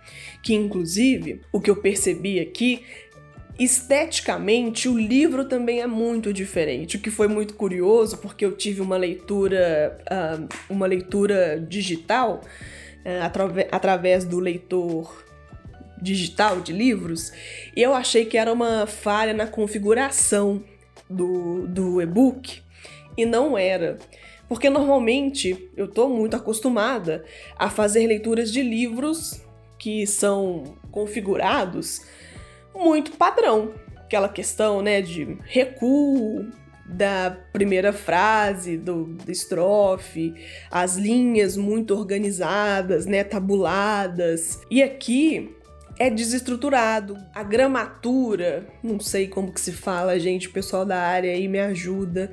Que, 0.42 0.54
inclusive, 0.54 1.40
o 1.52 1.60
que 1.60 1.70
eu 1.70 1.76
percebi 1.76 2.38
aqui 2.40 2.84
Esteticamente, 3.60 4.88
o 4.88 4.98
livro 4.98 5.44
também 5.44 5.82
é 5.82 5.86
muito 5.86 6.32
diferente, 6.32 6.96
o 6.96 6.98
que 6.98 7.10
foi 7.10 7.28
muito 7.28 7.52
curioso, 7.52 8.16
porque 8.16 8.42
eu 8.42 8.56
tive 8.56 8.80
uma 8.80 8.96
leitura, 8.96 9.98
uh, 10.10 10.48
uma 10.70 10.86
leitura 10.86 11.62
digital 11.68 12.40
uh, 13.04 13.68
através 13.70 14.24
do 14.24 14.38
leitor 14.38 15.26
digital 16.00 16.61
de 16.61 16.73
livros, 16.73 17.33
e 17.76 17.83
eu 17.83 17.95
achei 17.95 18.25
que 18.25 18.37
era 18.37 18.52
uma 18.52 18.87
falha 18.87 19.33
na 19.33 19.47
configuração 19.47 20.62
do, 21.09 21.66
do 21.66 22.00
e-book, 22.00 22.62
e 23.16 23.26
não 23.26 23.57
era. 23.57 23.99
Porque 24.49 24.69
normalmente 24.69 25.71
eu 25.76 25.85
estou 25.85 26.09
muito 26.09 26.35
acostumada 26.35 27.25
a 27.57 27.71
fazer 27.71 28.07
leituras 28.07 28.52
de 28.52 28.62
livros 28.62 29.40
que 29.78 30.07
são 30.07 30.76
configurados 30.90 32.02
muito 32.75 33.12
padrão. 33.12 33.73
Aquela 33.97 34.28
questão, 34.28 34.83
né, 34.83 35.00
de 35.00 35.38
recuo 35.45 36.47
da 36.85 37.38
primeira 37.52 37.92
frase, 37.92 38.76
do, 38.76 39.16
estrofe, 39.28 40.35
as 40.71 40.97
linhas 40.97 41.57
muito 41.57 41.95
organizadas, 41.95 43.07
né, 43.07 43.23
tabuladas. 43.23 44.61
E 44.69 44.83
aqui 44.83 45.54
é 46.00 46.09
desestruturado. 46.09 47.19
A 47.35 47.42
gramatura, 47.42 48.66
não 48.83 48.99
sei 48.99 49.28
como 49.28 49.52
que 49.52 49.61
se 49.61 49.71
fala, 49.71 50.19
gente, 50.19 50.49
o 50.49 50.52
pessoal 50.52 50.87
da 50.87 50.99
área 50.99 51.30
aí 51.30 51.47
me 51.47 51.61
ajuda. 51.61 52.33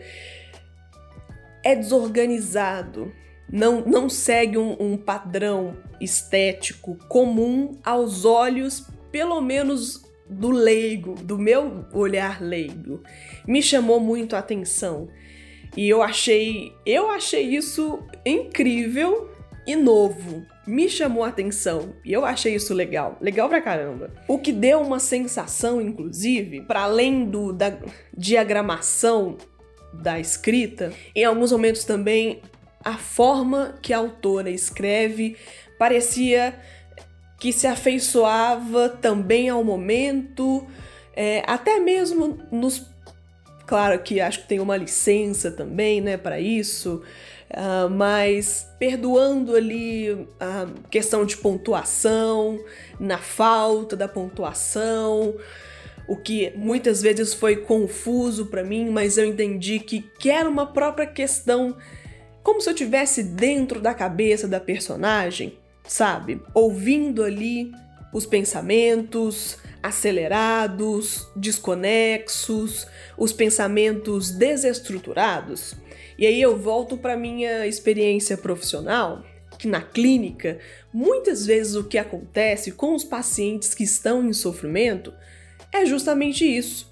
É 1.62 1.76
desorganizado. 1.76 3.12
Não, 3.52 3.82
não 3.82 4.10
segue 4.10 4.58
um, 4.58 4.78
um 4.80 4.96
padrão 4.96 5.76
estético 6.00 6.96
comum 7.10 7.78
aos 7.84 8.24
olhos, 8.24 8.88
pelo 9.12 9.42
menos 9.42 10.02
do 10.30 10.50
leigo, 10.50 11.16
do 11.16 11.38
meu 11.38 11.86
olhar 11.94 12.42
leigo, 12.42 13.02
me 13.46 13.62
chamou 13.62 14.00
muito 14.00 14.36
a 14.36 14.40
atenção. 14.40 15.10
E 15.76 15.88
eu 15.90 16.02
achei, 16.02 16.74
eu 16.86 17.10
achei 17.10 17.44
isso 17.44 18.00
incrível 18.26 19.30
e 19.68 19.76
novo. 19.76 20.46
Me 20.66 20.90
chamou 20.90 21.24
a 21.24 21.28
atenção 21.28 21.94
e 22.04 22.12
eu 22.14 22.26
achei 22.26 22.56
isso 22.56 22.74
legal, 22.74 23.18
legal 23.22 23.48
pra 23.48 23.62
caramba. 23.62 24.12
O 24.28 24.40
que 24.40 24.52
deu 24.52 24.82
uma 24.82 25.00
sensação, 25.00 25.82
inclusive, 25.82 26.62
para 26.62 26.82
além 26.82 27.26
do 27.26 27.54
da 27.54 27.78
diagramação 28.18 29.38
da 29.94 30.20
escrita, 30.20 30.92
em 31.16 31.24
alguns 31.26 31.52
momentos 31.52 31.84
também 31.84 32.42
a 32.84 32.98
forma 32.98 33.78
que 33.82 33.94
a 33.94 33.98
autora 33.98 34.50
escreve 34.50 35.36
parecia 35.78 36.58
que 37.40 37.52
se 37.54 37.68
afeiçoava 37.68 38.90
também 38.90 39.50
ao 39.50 39.64
momento, 39.64 40.66
é, 41.16 41.44
até 41.46 41.80
mesmo 41.80 42.40
nos. 42.52 42.90
Claro 43.68 44.00
que 44.00 44.20
acho 44.20 44.42
que 44.42 44.48
tem 44.48 44.60
uma 44.60 44.76
licença 44.76 45.52
também, 45.52 46.02
né, 46.02 46.18
para 46.18 46.40
isso, 46.40 47.04
uh, 47.52 47.90
mas 47.90 48.68
perdoando 48.80 49.56
ali 49.56 50.28
a 50.40 50.66
questão 50.90 51.26
de 51.26 51.38
pontuação, 51.38 52.60
na 53.00 53.20
falta 53.20 53.96
da 53.96 54.08
pontuação, 54.08 55.36
o 56.08 56.16
que 56.16 56.52
muitas 56.56 57.02
vezes 57.02 57.34
foi 57.34 57.58
confuso 57.58 58.48
para 58.48 58.64
mim, 58.64 58.90
mas 58.90 59.18
eu 59.18 59.26
entendi 59.26 59.80
que, 59.80 60.02
que 60.18 60.30
era 60.30 60.50
uma 60.50 60.66
própria 60.66 61.06
questão, 61.06 61.78
como 62.42 62.62
se 62.62 62.70
eu 62.70 62.74
tivesse 62.74 63.22
dentro 63.22 63.80
da 63.80 63.94
cabeça 63.94 64.48
da 64.48 64.60
personagem 64.60 65.60
sabe? 65.88 66.42
Ouvindo 66.54 67.24
ali 67.24 67.72
os 68.14 68.26
pensamentos 68.26 69.58
acelerados, 69.88 71.27
desconexos, 71.36 72.88
os 73.17 73.34
pensamentos 73.34 74.32
desestruturados. 74.32 75.75
E 76.17 76.25
aí 76.25 76.41
eu 76.41 76.58
volto 76.58 76.98
para 76.98 77.17
minha 77.17 77.65
experiência 77.65 78.38
profissional, 78.38 79.24
que 79.58 79.67
na 79.67 79.82
clínica, 79.82 80.60
muitas 80.94 81.46
vezes 81.46 81.75
o 81.75 81.84
que 81.84 81.98
acontece 81.98 82.72
com 82.72 82.94
os 82.94 83.03
pacientes 83.03 83.74
que 83.74 83.84
estão 83.84 84.24
em 84.24 84.34
sofrimento 84.34 85.13
é 85.72 85.86
justamente 85.86 86.46
isso 86.46 86.88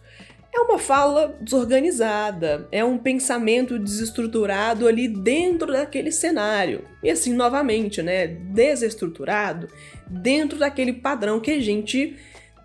é 0.56 0.62
uma 0.62 0.80
fala 0.80 1.38
desorganizada, 1.42 2.66
é 2.72 2.84
um 2.84 2.98
pensamento 2.98 3.78
desestruturado 3.78 4.88
ali 4.88 5.08
dentro 5.08 5.74
daquele 5.74 6.14
cenário. 6.14 6.86
E 7.04 7.10
assim, 7.10 7.34
novamente, 7.34 8.02
né, 8.02 8.28
desestruturado 8.28 9.68
dentro 10.08 10.58
daquele 10.58 10.94
padrão 10.94 11.42
que 11.42 11.52
a 11.52 11.60
gente 11.60 12.16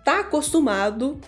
tá 0.03 0.21
acostumado 0.21 1.19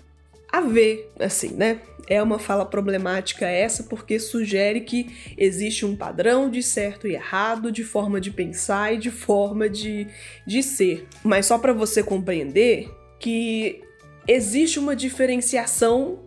a 0.51 0.61
ver, 0.61 1.11
assim, 1.19 1.49
né? 1.53 1.81
É 2.07 2.21
uma 2.21 2.37
fala 2.37 2.65
problemática 2.65 3.47
essa 3.47 3.83
porque 3.83 4.19
sugere 4.19 4.81
que 4.81 5.33
existe 5.37 5.85
um 5.85 5.95
padrão 5.95 6.49
de 6.49 6.61
certo 6.61 7.07
e 7.07 7.13
errado, 7.15 7.71
de 7.71 7.83
forma 7.83 8.19
de 8.19 8.29
pensar 8.29 8.93
e 8.93 8.97
de 8.97 9.09
forma 9.09 9.69
de, 9.69 10.07
de 10.45 10.61
ser. 10.61 11.07
Mas 11.23 11.45
só 11.45 11.57
para 11.57 11.73
você 11.73 12.03
compreender 12.03 12.91
que 13.19 13.81
existe 14.27 14.77
uma 14.77 14.95
diferenciação 14.95 16.19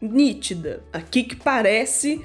nítida. 0.00 0.82
Aqui 0.92 1.24
que 1.24 1.36
parece 1.36 2.24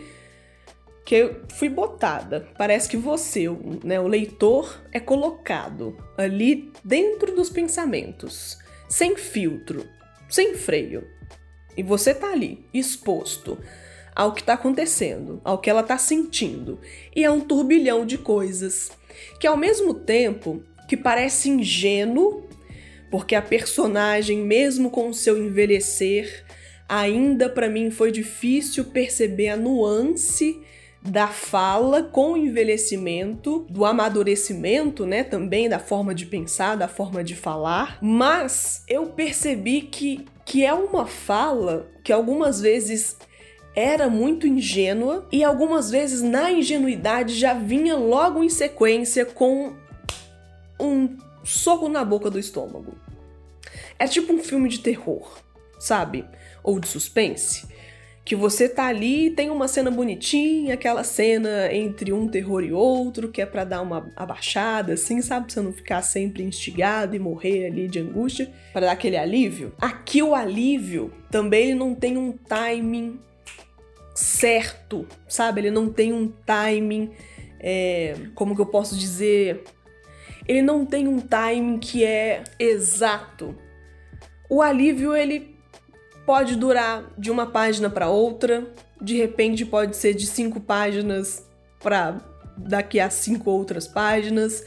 que 1.03 1.15
eu 1.15 1.41
fui 1.55 1.67
botada. 1.67 2.47
Parece 2.57 2.87
que 2.87 2.97
você, 2.97 3.47
né, 3.83 3.99
o 3.99 4.07
leitor, 4.07 4.79
é 4.91 4.99
colocado 4.99 5.97
ali 6.17 6.71
dentro 6.83 7.35
dos 7.35 7.49
pensamentos, 7.49 8.57
sem 8.91 9.15
filtro, 9.15 9.87
sem 10.29 10.53
freio. 10.53 11.07
E 11.77 11.81
você 11.81 12.13
tá 12.13 12.33
ali, 12.33 12.65
exposto 12.73 13.57
ao 14.13 14.33
que 14.33 14.43
tá 14.43 14.53
acontecendo, 14.53 15.39
ao 15.45 15.59
que 15.59 15.69
ela 15.69 15.81
tá 15.81 15.97
sentindo. 15.97 16.77
E 17.15 17.23
é 17.23 17.31
um 17.31 17.39
turbilhão 17.39 18.05
de 18.05 18.17
coisas 18.17 18.91
que 19.39 19.47
ao 19.47 19.55
mesmo 19.55 19.93
tempo 19.93 20.61
que 20.89 20.97
parece 20.97 21.49
ingênuo, 21.49 22.45
porque 23.09 23.33
a 23.33 23.41
personagem, 23.41 24.39
mesmo 24.39 24.89
com 24.89 25.07
o 25.07 25.13
seu 25.13 25.37
envelhecer, 25.37 26.45
ainda 26.87 27.47
para 27.47 27.69
mim 27.69 27.89
foi 27.91 28.11
difícil 28.11 28.83
perceber 28.83 29.47
a 29.47 29.57
nuance 29.57 30.61
da 31.01 31.27
fala 31.27 32.03
com 32.03 32.33
o 32.33 32.37
envelhecimento, 32.37 33.65
do 33.69 33.85
amadurecimento, 33.85 35.05
né, 35.05 35.23
também 35.23 35.67
da 35.67 35.79
forma 35.79 36.13
de 36.13 36.25
pensar, 36.25 36.75
da 36.75 36.87
forma 36.87 37.23
de 37.23 37.35
falar, 37.35 37.97
mas 38.01 38.83
eu 38.87 39.07
percebi 39.07 39.81
que 39.81 40.25
que 40.43 40.65
é 40.65 40.73
uma 40.73 41.05
fala 41.05 41.87
que 42.03 42.11
algumas 42.11 42.59
vezes 42.59 43.15
era 43.73 44.09
muito 44.09 44.45
ingênua 44.45 45.25
e 45.31 45.43
algumas 45.43 45.89
vezes 45.89 46.21
na 46.21 46.51
ingenuidade 46.51 47.35
já 47.35 47.53
vinha 47.53 47.95
logo 47.95 48.43
em 48.43 48.49
sequência 48.49 49.23
com 49.23 49.73
um 50.79 51.17
soco 51.43 51.87
na 51.87 52.03
boca 52.03 52.29
do 52.29 52.39
estômago. 52.39 52.95
É 53.97 54.07
tipo 54.07 54.33
um 54.33 54.39
filme 54.39 54.67
de 54.67 54.79
terror, 54.79 55.37
sabe? 55.79 56.25
ou 56.63 56.79
de 56.79 56.87
suspense, 56.87 57.67
que 58.23 58.35
você 58.35 58.69
tá 58.69 58.85
ali 58.85 59.31
tem 59.31 59.49
uma 59.49 59.67
cena 59.67 59.89
bonitinha, 59.89 60.75
aquela 60.75 61.03
cena 61.03 61.73
entre 61.73 62.13
um 62.13 62.27
terror 62.27 62.63
e 62.63 62.71
outro, 62.71 63.29
que 63.29 63.41
é 63.41 63.45
para 63.45 63.63
dar 63.63 63.81
uma 63.81 64.11
abaixada, 64.15 64.93
assim, 64.93 65.21
sabe? 65.21 65.47
Pra 65.47 65.53
você 65.53 65.61
não 65.61 65.73
ficar 65.73 66.01
sempre 66.03 66.43
instigado 66.43 67.15
e 67.15 67.19
morrer 67.19 67.65
ali 67.65 67.87
de 67.87 67.99
angústia, 67.99 68.51
para 68.71 68.87
dar 68.87 68.91
aquele 68.91 69.17
alívio. 69.17 69.73
Aqui 69.79 70.21
o 70.21 70.35
alívio 70.35 71.11
também 71.31 71.69
ele 71.69 71.75
não 71.75 71.95
tem 71.95 72.17
um 72.17 72.31
timing 72.33 73.19
certo, 74.13 75.07
sabe? 75.27 75.61
Ele 75.61 75.71
não 75.71 75.89
tem 75.89 76.13
um 76.13 76.27
timing, 76.27 77.11
é, 77.59 78.15
como 78.35 78.55
que 78.55 78.61
eu 78.61 78.67
posso 78.67 78.95
dizer? 78.95 79.63
Ele 80.47 80.61
não 80.61 80.85
tem 80.85 81.07
um 81.07 81.19
timing 81.19 81.79
que 81.79 82.03
é 82.03 82.43
exato. 82.59 83.55
O 84.49 84.61
alívio 84.61 85.15
ele 85.15 85.50
pode 86.25 86.55
durar 86.55 87.03
de 87.17 87.31
uma 87.31 87.45
página 87.45 87.89
para 87.89 88.09
outra, 88.09 88.67
de 89.01 89.17
repente 89.17 89.65
pode 89.65 89.97
ser 89.97 90.13
de 90.13 90.27
cinco 90.27 90.59
páginas 90.59 91.45
para 91.81 92.21
daqui 92.57 92.99
a 92.99 93.09
cinco 93.09 93.49
outras 93.49 93.87
páginas. 93.87 94.63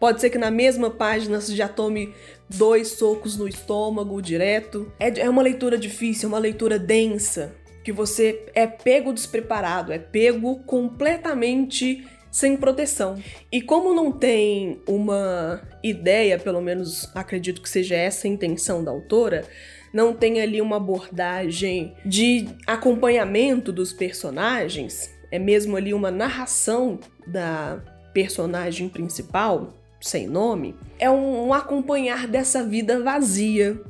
Pode 0.00 0.20
ser 0.20 0.30
que 0.30 0.38
na 0.38 0.50
mesma 0.50 0.90
página 0.90 1.40
você 1.40 1.54
já 1.54 1.68
tome 1.68 2.14
dois 2.48 2.88
socos 2.88 3.36
no 3.36 3.48
estômago 3.48 4.20
direto. 4.20 4.92
É, 4.98 5.20
é 5.20 5.30
uma 5.30 5.42
leitura 5.42 5.78
difícil, 5.78 6.28
é 6.28 6.32
uma 6.32 6.38
leitura 6.38 6.78
densa, 6.78 7.54
que 7.82 7.92
você 7.92 8.46
é 8.54 8.66
pego 8.66 9.12
despreparado, 9.12 9.92
é 9.92 9.98
pego 9.98 10.58
completamente 10.60 12.06
sem 12.34 12.56
proteção. 12.56 13.14
E 13.50 13.62
como 13.62 13.94
não 13.94 14.10
tem 14.10 14.82
uma 14.88 15.62
ideia, 15.84 16.36
pelo 16.36 16.60
menos 16.60 17.08
acredito 17.14 17.62
que 17.62 17.68
seja 17.68 17.94
essa 17.94 18.26
a 18.26 18.30
intenção 18.30 18.82
da 18.82 18.90
autora, 18.90 19.46
não 19.92 20.12
tem 20.12 20.40
ali 20.40 20.60
uma 20.60 20.78
abordagem 20.78 21.94
de 22.04 22.48
acompanhamento 22.66 23.70
dos 23.70 23.92
personagens, 23.92 25.14
é 25.30 25.38
mesmo 25.38 25.76
ali 25.76 25.94
uma 25.94 26.10
narração 26.10 26.98
da 27.24 27.80
personagem 28.12 28.88
principal, 28.88 29.72
sem 30.00 30.26
nome, 30.26 30.74
é 30.98 31.08
um, 31.08 31.54
acompanhar 31.54 32.26
dessa 32.26 32.64
vida 32.64 33.00
vazia 33.00 33.80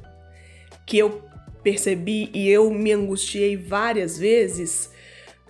que 0.86 0.98
eu 0.98 1.22
percebi 1.62 2.28
e 2.34 2.46
eu 2.46 2.70
me 2.70 2.92
angustiei 2.92 3.56
várias 3.56 4.18
vezes 4.18 4.90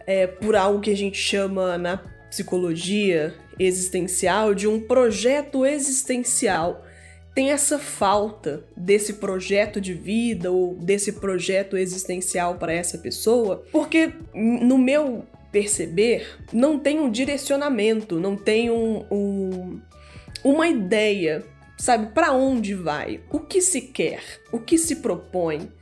é, 0.07 0.29
por 0.29 0.55
algo 0.55 0.81
que 0.81 0.93
a 0.93 0.97
gente 0.97 1.19
chama 1.19 1.77
na 1.77 2.14
psicologia 2.35 3.33
existencial 3.61 4.57
de 4.57 4.67
um 4.67 4.81
projeto 4.81 5.65
existencial 5.65 6.85
tem 7.33 7.53
essa 7.53 7.79
falta 7.79 8.65
desse 8.77 9.15
projeto 9.15 9.81
de 9.81 9.95
vida 9.95 10.51
ou 10.51 10.75
desse 10.75 11.13
projeto 11.13 11.77
existencial 11.77 12.57
para 12.57 12.73
essa 12.73 12.99
pessoa, 12.99 13.65
porque 13.71 14.13
no 14.35 14.77
meu 14.77 15.25
perceber 15.53 16.27
não 16.53 16.77
tem 16.77 16.99
um 16.99 17.09
direcionamento, 17.09 18.19
não 18.19 18.37
tem 18.37 18.69
um, 18.69 19.05
um 19.11 19.81
uma 20.43 20.67
ideia, 20.69 21.45
sabe, 21.79 22.13
para 22.13 22.33
onde 22.33 22.75
vai, 22.75 23.21
o 23.31 23.39
que 23.39 23.61
se 23.61 23.81
quer, 23.81 24.23
o 24.51 24.59
que 24.59 24.77
se 24.77 24.97
propõe, 24.97 25.73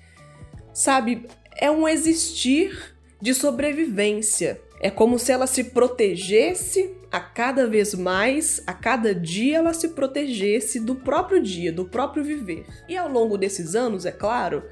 sabe, 0.72 1.26
é 1.56 1.70
um 1.70 1.88
existir 1.88 2.94
de 3.20 3.32
sobrevivência. 3.34 4.60
É 4.82 4.90
como 4.90 5.16
se 5.16 5.30
ela 5.30 5.46
se 5.46 5.62
protegesse 5.62 6.92
a 7.10 7.20
cada 7.20 7.68
vez 7.68 7.94
mais, 7.94 8.60
a 8.66 8.74
cada 8.74 9.14
dia 9.14 9.58
ela 9.58 9.72
se 9.72 9.90
protegesse 9.90 10.80
do 10.80 10.96
próprio 10.96 11.40
dia, 11.40 11.72
do 11.72 11.84
próprio 11.84 12.24
viver. 12.24 12.66
E 12.88 12.96
ao 12.96 13.08
longo 13.08 13.38
desses 13.38 13.76
anos, 13.76 14.04
é 14.04 14.10
claro, 14.10 14.64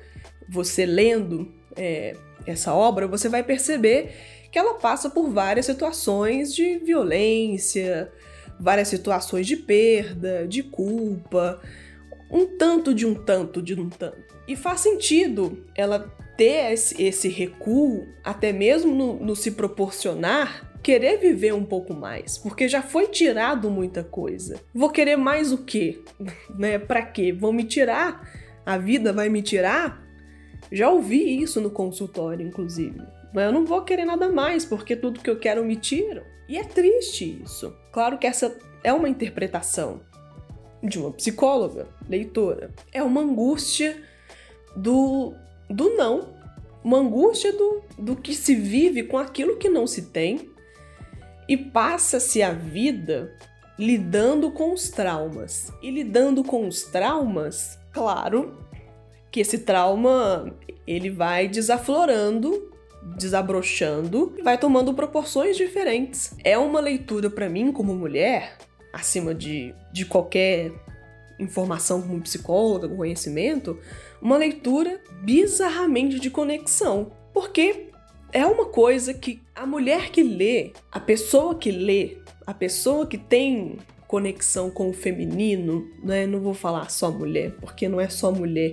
você 0.49 0.85
lendo 0.85 1.55
é, 1.77 2.17
essa 2.45 2.75
obra, 2.75 3.07
você 3.07 3.29
vai 3.29 3.45
perceber 3.45 4.13
que 4.51 4.59
ela 4.59 4.75
passa 4.75 5.09
por 5.09 5.31
várias 5.31 5.67
situações 5.67 6.53
de 6.53 6.79
violência, 6.79 8.11
várias 8.59 8.89
situações 8.89 9.47
de 9.47 9.57
perda, 9.57 10.45
de 10.49 10.65
culpa, 10.65 11.61
um 12.31 12.47
tanto 12.59 12.93
de 12.93 13.07
um 13.07 13.15
tanto 13.15 13.63
de 13.63 13.75
um 13.75 13.89
tanto. 13.89 14.35
E 14.49 14.57
faz 14.57 14.81
sentido 14.81 15.65
ela 15.77 16.13
ter 16.41 16.73
esse, 16.73 17.03
esse 17.03 17.29
recuo, 17.29 18.09
até 18.25 18.51
mesmo 18.51 18.95
no, 18.95 19.17
no 19.17 19.37
se 19.37 19.51
proporcionar 19.51 20.73
querer 20.83 21.19
viver 21.19 21.53
um 21.53 21.67
pouco 21.67 21.93
mais, 21.93 22.39
porque 22.39 22.67
já 22.67 22.81
foi 22.81 23.09
tirado 23.09 23.71
muita 23.71 24.03
coisa. 24.03 24.59
Vou 24.73 24.89
querer 24.89 25.17
mais 25.17 25.53
o 25.53 25.59
quê? 25.59 26.03
né? 26.59 26.79
Para 26.79 27.03
quê? 27.03 27.31
Vão 27.31 27.53
me 27.53 27.65
tirar? 27.65 28.27
A 28.65 28.79
vida 28.79 29.13
vai 29.13 29.29
me 29.29 29.43
tirar? 29.43 30.03
Já 30.73 30.89
ouvi 30.89 31.43
isso 31.43 31.61
no 31.61 31.71
consultório, 31.71 32.47
inclusive. 32.47 33.03
Eu 33.35 33.53
não 33.53 33.67
vou 33.67 33.83
querer 33.83 34.07
nada 34.07 34.31
mais, 34.31 34.65
porque 34.65 34.97
tudo 34.97 35.21
que 35.21 35.29
eu 35.29 35.39
quero 35.39 35.63
me 35.63 35.77
tiram. 35.77 36.23
E 36.49 36.57
é 36.57 36.65
triste 36.65 37.43
isso. 37.45 37.77
Claro 37.93 38.17
que 38.17 38.27
essa 38.27 38.57
é 38.83 38.95
uma 38.95 39.11
interpretação 39.11 40.01
de 40.83 40.99
uma 40.99 41.13
psicóloga, 41.13 41.87
leitora. 42.09 42.71
É 42.91 43.03
uma 43.03 43.21
angústia 43.21 44.03
do, 44.75 45.35
do 45.71 45.97
não. 45.97 46.35
Uma 46.83 46.99
angústia 46.99 47.53
do, 47.53 47.83
do 47.99 48.17
que 48.17 48.35
se 48.35 48.55
vive 48.55 49.05
com 49.05 49.17
aquilo 49.19 49.57
que 49.57 49.69
não 49.69 49.87
se 49.87 50.03
tem 50.03 50.51
e 51.49 51.57
passa-se 51.57 52.43
a 52.43 52.53
vida 52.53 53.37
lidando 53.79 54.51
com 54.51 54.73
os 54.73 54.91
traumas. 54.91 55.73
E 55.83 55.91
lidando 55.91 56.45
com 56.45 56.67
os 56.67 56.83
traumas, 56.85 57.79
claro 57.93 58.59
que 59.31 59.41
esse 59.41 59.59
trauma 59.59 60.55
ele 60.87 61.11
vai 61.11 61.49
desaflorando, 61.49 62.71
desabrochando 63.17 64.35
vai 64.43 64.59
tomando 64.59 64.93
proporções 64.95 65.57
diferentes. 65.57 66.35
É 66.45 66.59
uma 66.59 66.81
leitura 66.81 67.31
para 67.31 67.49
mim 67.49 67.73
como 67.73 67.95
mulher, 67.95 68.57
acima 68.93 69.35
de, 69.35 69.75
de 69.93 70.05
qualquer 70.05 70.73
informação 71.39 72.03
como 72.03 72.21
psicóloga, 72.21 72.89
conhecimento, 72.89 73.79
uma 74.21 74.37
leitura 74.37 75.01
bizarramente 75.23 76.19
de 76.19 76.31
conexão. 76.31 77.13
Porque 77.33 77.89
é 78.33 78.45
uma 78.45 78.67
coisa 78.67 79.15
que 79.15 79.41
a 79.55 79.67
mulher 79.67 80.11
que 80.11 80.23
lê, 80.23 80.73
a 80.91 81.01
pessoa 81.01 81.55
que 81.55 81.71
lê, 81.71 82.19
a 82.47 82.55
pessoa 82.55 83.07
que 83.07 83.19
tem 83.19 83.79
conexão 84.07 84.71
com 84.71 84.91
o 84.91 84.93
feminino, 84.93 85.89
né? 86.03 86.27
Não 86.27 86.41
vou 86.41 86.55
falar 86.55 86.91
só 86.91 87.11
mulher, 87.13 87.53
porque 87.61 87.89
não 87.89 88.01
é 88.01 88.09
só 88.09 88.33
mulher, 88.33 88.73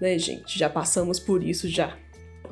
né, 0.00 0.16
gente? 0.18 0.56
Já 0.56 0.70
passamos 0.70 1.18
por 1.18 1.42
isso 1.42 1.68
já, 1.68 1.98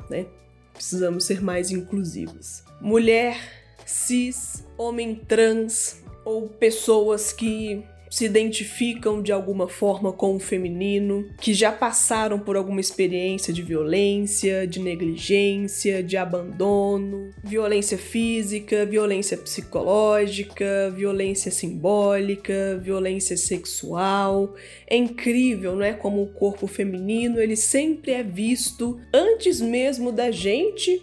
né? 0.09 0.25
Precisamos 0.73 1.23
ser 1.23 1.41
mais 1.41 1.71
inclusivos. 1.71 2.63
Mulher, 2.81 3.37
cis, 3.85 4.65
homem 4.77 5.15
trans 5.15 6.03
ou 6.25 6.49
pessoas 6.49 7.31
que 7.31 7.81
se 8.15 8.23
identificam 8.23 9.21
de 9.21 9.33
alguma 9.33 9.67
forma 9.67 10.13
com 10.13 10.37
o 10.37 10.39
feminino, 10.39 11.27
que 11.37 11.53
já 11.53 11.69
passaram 11.69 12.39
por 12.39 12.55
alguma 12.55 12.79
experiência 12.79 13.53
de 13.53 13.61
violência, 13.61 14.65
de 14.65 14.79
negligência, 14.79 16.01
de 16.01 16.15
abandono, 16.15 17.31
violência 17.43 17.97
física, 17.97 18.85
violência 18.85 19.35
psicológica, 19.35 20.93
violência 20.95 21.51
simbólica, 21.51 22.79
violência 22.81 23.35
sexual. 23.35 24.55
É 24.87 24.95
incrível, 24.95 25.75
não 25.75 25.83
é? 25.83 25.91
Como 25.91 26.23
o 26.23 26.31
corpo 26.31 26.67
feminino, 26.67 27.37
ele 27.37 27.57
sempre 27.57 28.13
é 28.13 28.23
visto 28.23 28.97
antes 29.13 29.59
mesmo 29.59 30.13
da 30.13 30.31
gente 30.31 31.01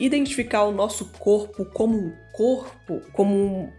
identificar 0.00 0.64
o 0.64 0.72
nosso 0.72 1.10
corpo 1.18 1.66
como 1.66 1.98
um 1.98 2.12
corpo, 2.32 3.02
como 3.12 3.70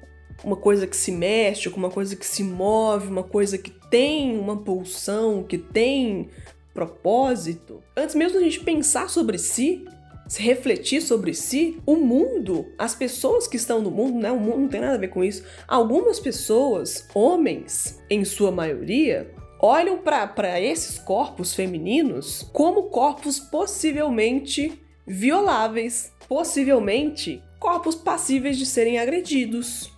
uma 0.43 0.55
coisa 0.55 0.85
que 0.85 0.95
se 0.95 1.11
mexe, 1.11 1.69
uma 1.69 1.89
coisa 1.89 2.15
que 2.15 2.25
se 2.25 2.43
move, 2.43 3.07
uma 3.07 3.23
coisa 3.23 3.57
que 3.57 3.71
tem 3.89 4.37
uma 4.37 4.57
pulsão, 4.57 5.43
que 5.43 5.57
tem 5.57 6.29
propósito, 6.73 7.81
antes 7.95 8.15
mesmo 8.15 8.37
da 8.37 8.43
gente 8.43 8.59
pensar 8.59 9.09
sobre 9.09 9.37
si, 9.37 9.85
se 10.27 10.41
refletir 10.41 11.01
sobre 11.01 11.33
si, 11.33 11.79
o 11.85 11.95
mundo, 11.95 12.65
as 12.77 12.95
pessoas 12.95 13.47
que 13.47 13.57
estão 13.57 13.81
no 13.81 13.91
mundo, 13.91 14.19
né? 14.19 14.31
O 14.31 14.39
mundo 14.39 14.61
não 14.61 14.67
tem 14.67 14.81
nada 14.81 14.95
a 14.95 14.99
ver 14.99 15.09
com 15.09 15.23
isso. 15.23 15.43
Algumas 15.67 16.19
pessoas, 16.19 17.07
homens 17.13 18.01
em 18.09 18.25
sua 18.25 18.51
maioria, 18.51 19.31
olham 19.59 19.99
para 19.99 20.59
esses 20.59 20.97
corpos 20.97 21.53
femininos 21.53 22.43
como 22.51 22.83
corpos 22.83 23.39
possivelmente 23.39 24.81
violáveis, 25.05 26.11
possivelmente 26.27 27.41
corpos 27.59 27.95
passíveis 27.95 28.57
de 28.57 28.65
serem 28.65 28.99
agredidos, 28.99 29.94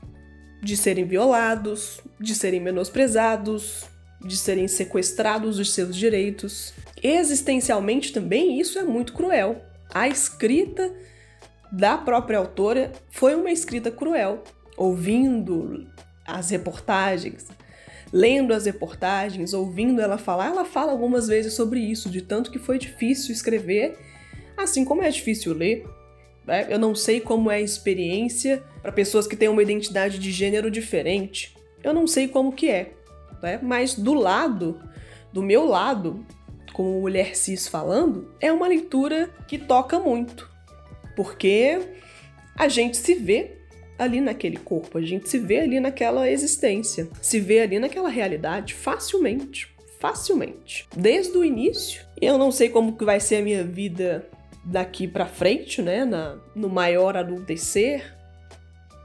de 0.62 0.76
serem 0.76 1.06
violados, 1.06 2.02
de 2.20 2.34
serem 2.34 2.60
menosprezados, 2.60 3.86
de 4.26 4.36
serem 4.36 4.68
sequestrados 4.68 5.58
dos 5.58 5.74
seus 5.74 5.96
direitos. 5.96 6.74
Existencialmente 7.02 8.12
também 8.12 8.60
isso 8.60 8.80
é 8.80 8.84
muito 8.84 9.14
cruel. 9.14 9.62
A 9.94 10.08
escrita 10.08 10.92
da 11.72 11.98
própria 11.98 12.38
autora 12.38 12.92
foi 13.10 13.36
uma 13.36 13.52
escrita 13.52 13.92
cruel. 13.92 14.44
Ouvindo 14.76 15.88
as 16.26 16.50
reportagens, 16.52 17.48
lendo 18.12 18.54
as 18.54 18.66
reportagens, 18.66 19.54
ouvindo 19.54 20.02
ela 20.02 20.18
falar, 20.18 20.48
ela 20.48 20.66
fala 20.66 20.92
algumas 20.92 21.28
vezes 21.28 21.54
sobre 21.54 21.80
isso, 21.80 22.10
de 22.10 22.22
tanto 22.22 22.52
que 22.52 22.60
foi 22.60 22.78
difícil 22.78 23.34
escrever, 23.34 23.98
assim 24.56 24.86
como 24.86 25.02
é 25.02 25.10
difícil 25.10 25.54
ler. 25.54 25.86
Né? 26.48 26.66
Eu 26.70 26.80
não 26.80 26.96
sei 26.96 27.20
como 27.20 27.52
é 27.52 27.58
a 27.58 27.62
experiência 27.62 28.64
para 28.82 28.92
pessoas 28.92 29.28
que 29.28 29.36
têm 29.36 29.50
uma 29.50 29.62
identidade 29.62 30.18
de 30.18 30.32
gênero 30.32 30.72
diferente. 30.72 31.54
Eu 31.84 31.94
não 31.94 32.08
sei 32.08 32.28
como 32.28 32.54
que 32.54 32.70
é, 32.70 32.94
né? 33.44 33.60
mas 33.62 33.94
do 33.94 34.14
lado, 34.14 34.82
do 35.32 35.44
meu 35.44 35.66
lado, 35.66 36.26
como 36.74 37.02
mulher 37.02 37.36
cis 37.36 37.68
falando, 37.68 38.34
é 38.40 38.52
uma 38.52 38.68
leitura 38.68 39.30
que 39.48 39.58
toca 39.58 40.00
muito, 40.00 40.50
porque 41.16 41.80
a 42.56 42.68
gente 42.68 42.98
se 42.98 43.14
vê 43.14 43.58
ali 44.00 44.22
naquele 44.22 44.58
corpo, 44.58 44.98
a 44.98 45.02
gente 45.02 45.28
se 45.28 45.40
vê 45.40 45.60
ali 45.60 45.80
naquela 45.80 46.30
existência, 46.30 47.08
se 47.22 47.40
vê 47.40 47.62
ali 47.62 47.80
naquela 47.80 48.10
realidade 48.10 48.74
facilmente, 48.74 49.68
facilmente. 50.00 50.88
Desde 50.96 51.36
o 51.38 51.44
início, 51.44 52.06
eu 52.22 52.38
não 52.38 52.52
sei 52.52 52.70
como 52.70 52.96
que 52.96 53.06
vai 53.06 53.20
ser 53.20 53.38
a 53.38 53.42
minha 53.42 53.64
vida 53.64 54.28
daqui 54.68 55.08
para 55.08 55.26
frente, 55.26 55.82
né, 55.82 56.04
na, 56.04 56.38
no 56.54 56.70
maior 56.70 57.16
adultecer, 57.16 58.16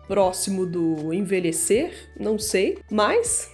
próximo 0.08 0.66
do 0.66 1.14
envelhecer, 1.14 2.10
não 2.18 2.38
sei, 2.38 2.78
mas, 2.90 3.50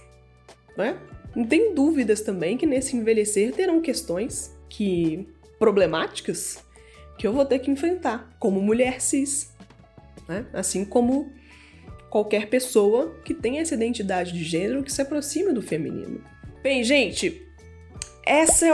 né, 0.75 0.97
não 1.35 1.45
tem 1.45 1.73
dúvidas 1.73 2.21
também 2.21 2.57
que 2.57 2.65
nesse 2.65 2.95
envelhecer 2.95 3.53
terão 3.53 3.81
questões 3.81 4.55
que 4.67 5.27
problemáticas 5.59 6.63
que 7.17 7.27
eu 7.27 7.33
vou 7.33 7.45
ter 7.45 7.59
que 7.59 7.69
enfrentar 7.69 8.33
como 8.39 8.61
mulher 8.61 9.01
cis, 9.01 9.53
né? 10.27 10.45
Assim 10.53 10.85
como 10.85 11.31
qualquer 12.09 12.47
pessoa 12.47 13.13
que 13.23 13.33
tenha 13.33 13.61
essa 13.61 13.75
identidade 13.75 14.31
de 14.31 14.43
gênero 14.43 14.83
que 14.83 14.91
se 14.91 15.01
aproxime 15.01 15.53
do 15.53 15.61
feminino. 15.61 16.23
Bem, 16.63 16.83
gente, 16.83 17.45
essa 18.25 18.67
é 18.67 18.73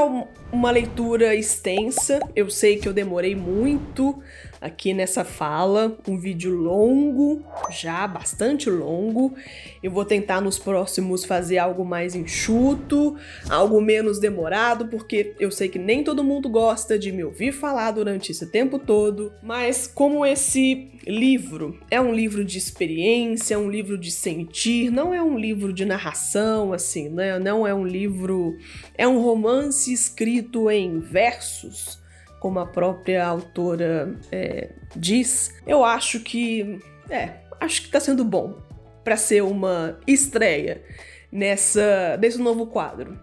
uma 0.51 0.71
leitura 0.71 1.35
extensa. 1.35 2.19
Eu 2.35 2.49
sei 2.49 2.77
que 2.77 2.87
eu 2.87 2.93
demorei 2.93 3.35
muito 3.35 4.21
aqui 4.65 4.95
nessa 4.95 5.23
fala, 5.23 5.95
um 6.07 6.17
vídeo 6.17 6.51
longo, 6.51 7.45
já 7.69 8.07
bastante 8.07 8.67
longo. 8.67 9.35
Eu 9.83 9.91
vou 9.91 10.03
tentar 10.03 10.41
nos 10.41 10.57
próximos 10.57 11.23
fazer 11.23 11.59
algo 11.59 11.85
mais 11.85 12.15
enxuto, 12.15 13.15
algo 13.47 13.79
menos 13.79 14.19
demorado, 14.19 14.87
porque 14.87 15.35
eu 15.39 15.51
sei 15.51 15.69
que 15.69 15.77
nem 15.77 16.03
todo 16.03 16.23
mundo 16.23 16.49
gosta 16.49 16.97
de 16.97 17.11
me 17.11 17.23
ouvir 17.23 17.51
falar 17.51 17.91
durante 17.91 18.31
esse 18.31 18.47
tempo 18.47 18.79
todo, 18.79 19.31
mas 19.43 19.85
como 19.85 20.25
esse 20.25 20.89
livro 21.05 21.79
é 21.91 22.01
um 22.01 22.11
livro 22.11 22.43
de 22.43 22.57
experiência, 22.57 23.53
é 23.53 23.57
um 23.59 23.69
livro 23.69 23.99
de 23.99 24.09
sentir, 24.09 24.89
não 24.89 25.13
é 25.13 25.21
um 25.21 25.37
livro 25.37 25.71
de 25.71 25.85
narração 25.85 26.73
assim, 26.73 27.07
né? 27.07 27.37
Não 27.37 27.67
é 27.67 27.73
um 27.73 27.85
livro, 27.85 28.57
é 28.97 29.07
um 29.07 29.21
romance 29.21 29.93
escrito 29.93 30.71
em 30.71 30.99
versos 30.99 32.03
como 32.45 32.59
a 32.59 32.65
própria 32.67 33.25
autora 33.25 34.15
é, 34.31 34.69
diz, 34.95 35.51
eu 35.65 35.83
acho 35.83 36.19
que. 36.19 36.79
É, 37.09 37.29
acho 37.59 37.81
que 37.81 37.89
tá 37.89 37.99
sendo 37.99 38.23
bom 38.23 38.61
para 39.03 39.17
ser 39.17 39.41
uma 39.41 39.97
estreia 40.05 40.83
nessa 41.31 42.15
nesse 42.21 42.37
novo 42.37 42.67
quadro 42.67 43.19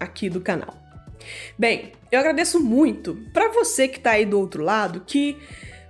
aqui 0.00 0.28
do 0.28 0.40
canal. 0.40 0.74
Bem, 1.56 1.92
eu 2.10 2.18
agradeço 2.18 2.58
muito 2.58 3.14
para 3.32 3.52
você 3.52 3.86
que 3.86 4.00
tá 4.00 4.10
aí 4.10 4.26
do 4.26 4.40
outro 4.40 4.64
lado 4.64 5.04
que 5.06 5.38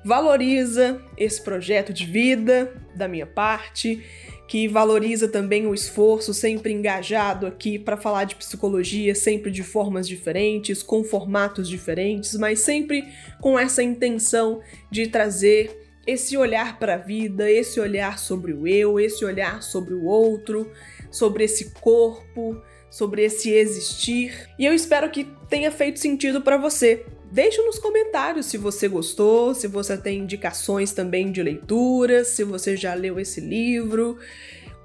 valoriza 0.05 1.01
esse 1.17 1.43
projeto 1.43 1.91
de 1.91 2.05
vida 2.05 2.71
da 2.95 3.09
minha 3.09 3.27
parte 3.27 4.05
que 4.47 4.69
valoriza 4.69 5.27
também 5.27 5.67
o 5.67 5.75
esforço, 5.75 6.35
sempre 6.35 6.73
engajado 6.73 7.47
aqui 7.47 7.79
para 7.79 7.97
falar 7.97 8.25
de 8.25 8.37
psicologia, 8.37 9.15
sempre 9.15 9.51
de 9.51 9.63
formas 9.63 10.07
diferentes, 10.07 10.83
com 10.83 11.03
formatos 11.03 11.69
diferentes, 11.69 12.35
mas 12.35 12.61
sempre 12.61 13.05
com 13.41 13.59
essa 13.59 13.83
intenção 13.83 14.61
de 14.91 15.07
trazer 15.07 15.85
esse 16.07 16.37
olhar 16.37 16.79
para 16.79 16.95
a 16.95 16.99
vida, 16.99 17.51
esse 17.51 17.81
olhar 17.81 18.19
sobre 18.19 18.53
o 18.53 18.67
eu, 18.67 19.01
esse 19.01 19.25
olhar 19.25 19.63
sobre 19.63 19.95
o 19.95 20.05
outro, 20.05 20.71
sobre 21.11 21.45
esse 21.45 21.71
corpo, 21.81 22.61
sobre 22.91 23.25
esse 23.25 23.51
existir. 23.51 24.49
E 24.59 24.67
eu 24.67 24.75
espero 24.75 25.11
que 25.11 25.27
tenha 25.49 25.71
feito 25.71 25.99
sentido 25.99 26.43
para 26.43 26.59
você. 26.59 27.07
Deixe 27.35 27.61
nos 27.63 27.81
comentários 27.81 28.47
se 28.47 28.57
você 28.57 28.87
gostou, 28.87 29.57
se 29.57 29.67
você 29.67 29.99
tem 29.99 30.21
indicações 30.21 30.93
também 30.93 31.33
de 31.33 31.43
leituras, 31.43 32.29
se 32.29 32.45
você 32.45 32.77
já 32.77 32.95
leu 32.95 33.19
esse 33.19 33.41
livro. 33.41 34.17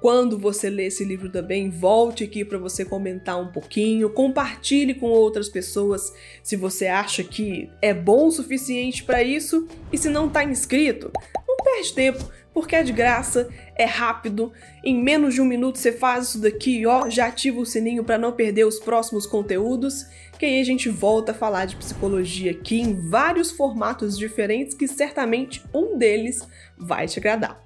Quando 0.00 0.36
você 0.36 0.68
lê 0.68 0.86
esse 0.86 1.04
livro 1.04 1.30
também, 1.30 1.70
volte 1.70 2.24
aqui 2.24 2.44
para 2.44 2.58
você 2.58 2.84
comentar 2.84 3.40
um 3.40 3.52
pouquinho, 3.52 4.10
compartilhe 4.10 4.94
com 4.94 5.06
outras 5.06 5.48
pessoas 5.48 6.12
se 6.42 6.56
você 6.56 6.88
acha 6.88 7.22
que 7.22 7.70
é 7.80 7.94
bom 7.94 8.26
o 8.26 8.32
suficiente 8.32 9.04
para 9.04 9.22
isso 9.22 9.68
e 9.92 9.96
se 9.96 10.08
não 10.08 10.26
está 10.26 10.42
inscrito, 10.42 11.12
não 11.46 11.56
perde 11.58 11.92
tempo, 11.92 12.28
porque 12.52 12.76
é 12.76 12.82
de 12.82 12.92
graça, 12.92 13.48
é 13.76 13.84
rápido, 13.84 14.52
em 14.84 15.00
menos 15.00 15.34
de 15.34 15.40
um 15.40 15.44
minuto 15.44 15.78
você 15.78 15.92
faz 15.92 16.28
isso 16.28 16.40
daqui, 16.40 16.84
ó, 16.86 17.08
já 17.08 17.26
ativa 17.26 17.60
o 17.60 17.66
sininho 17.66 18.04
para 18.04 18.18
não 18.18 18.32
perder 18.32 18.64
os 18.64 18.78
próximos 18.78 19.26
conteúdos, 19.26 20.06
que 20.38 20.46
aí 20.46 20.60
a 20.60 20.64
gente 20.64 20.88
volta 20.88 21.32
a 21.32 21.34
falar 21.34 21.66
de 21.66 21.76
psicologia 21.76 22.50
aqui 22.50 22.80
em 22.80 23.08
vários 23.08 23.50
formatos 23.50 24.18
diferentes 24.18 24.74
que 24.74 24.88
certamente 24.88 25.62
um 25.72 25.96
deles 25.96 26.46
vai 26.76 27.06
te 27.06 27.18
agradar. 27.18 27.62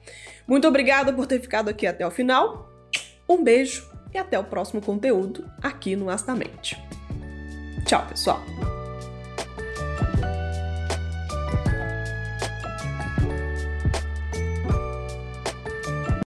Muito 0.46 0.68
obrigada 0.68 1.12
por 1.12 1.26
ter 1.26 1.40
ficado 1.40 1.68
aqui 1.68 1.86
até 1.86 2.06
o 2.06 2.10
final. 2.10 2.70
Um 3.28 3.42
beijo 3.42 3.88
e 4.12 4.18
até 4.18 4.38
o 4.38 4.44
próximo 4.44 4.82
conteúdo 4.82 5.48
aqui 5.62 5.96
no 5.96 6.10
Astamente. 6.10 6.76
Tchau, 7.86 8.06
pessoal! 8.06 8.83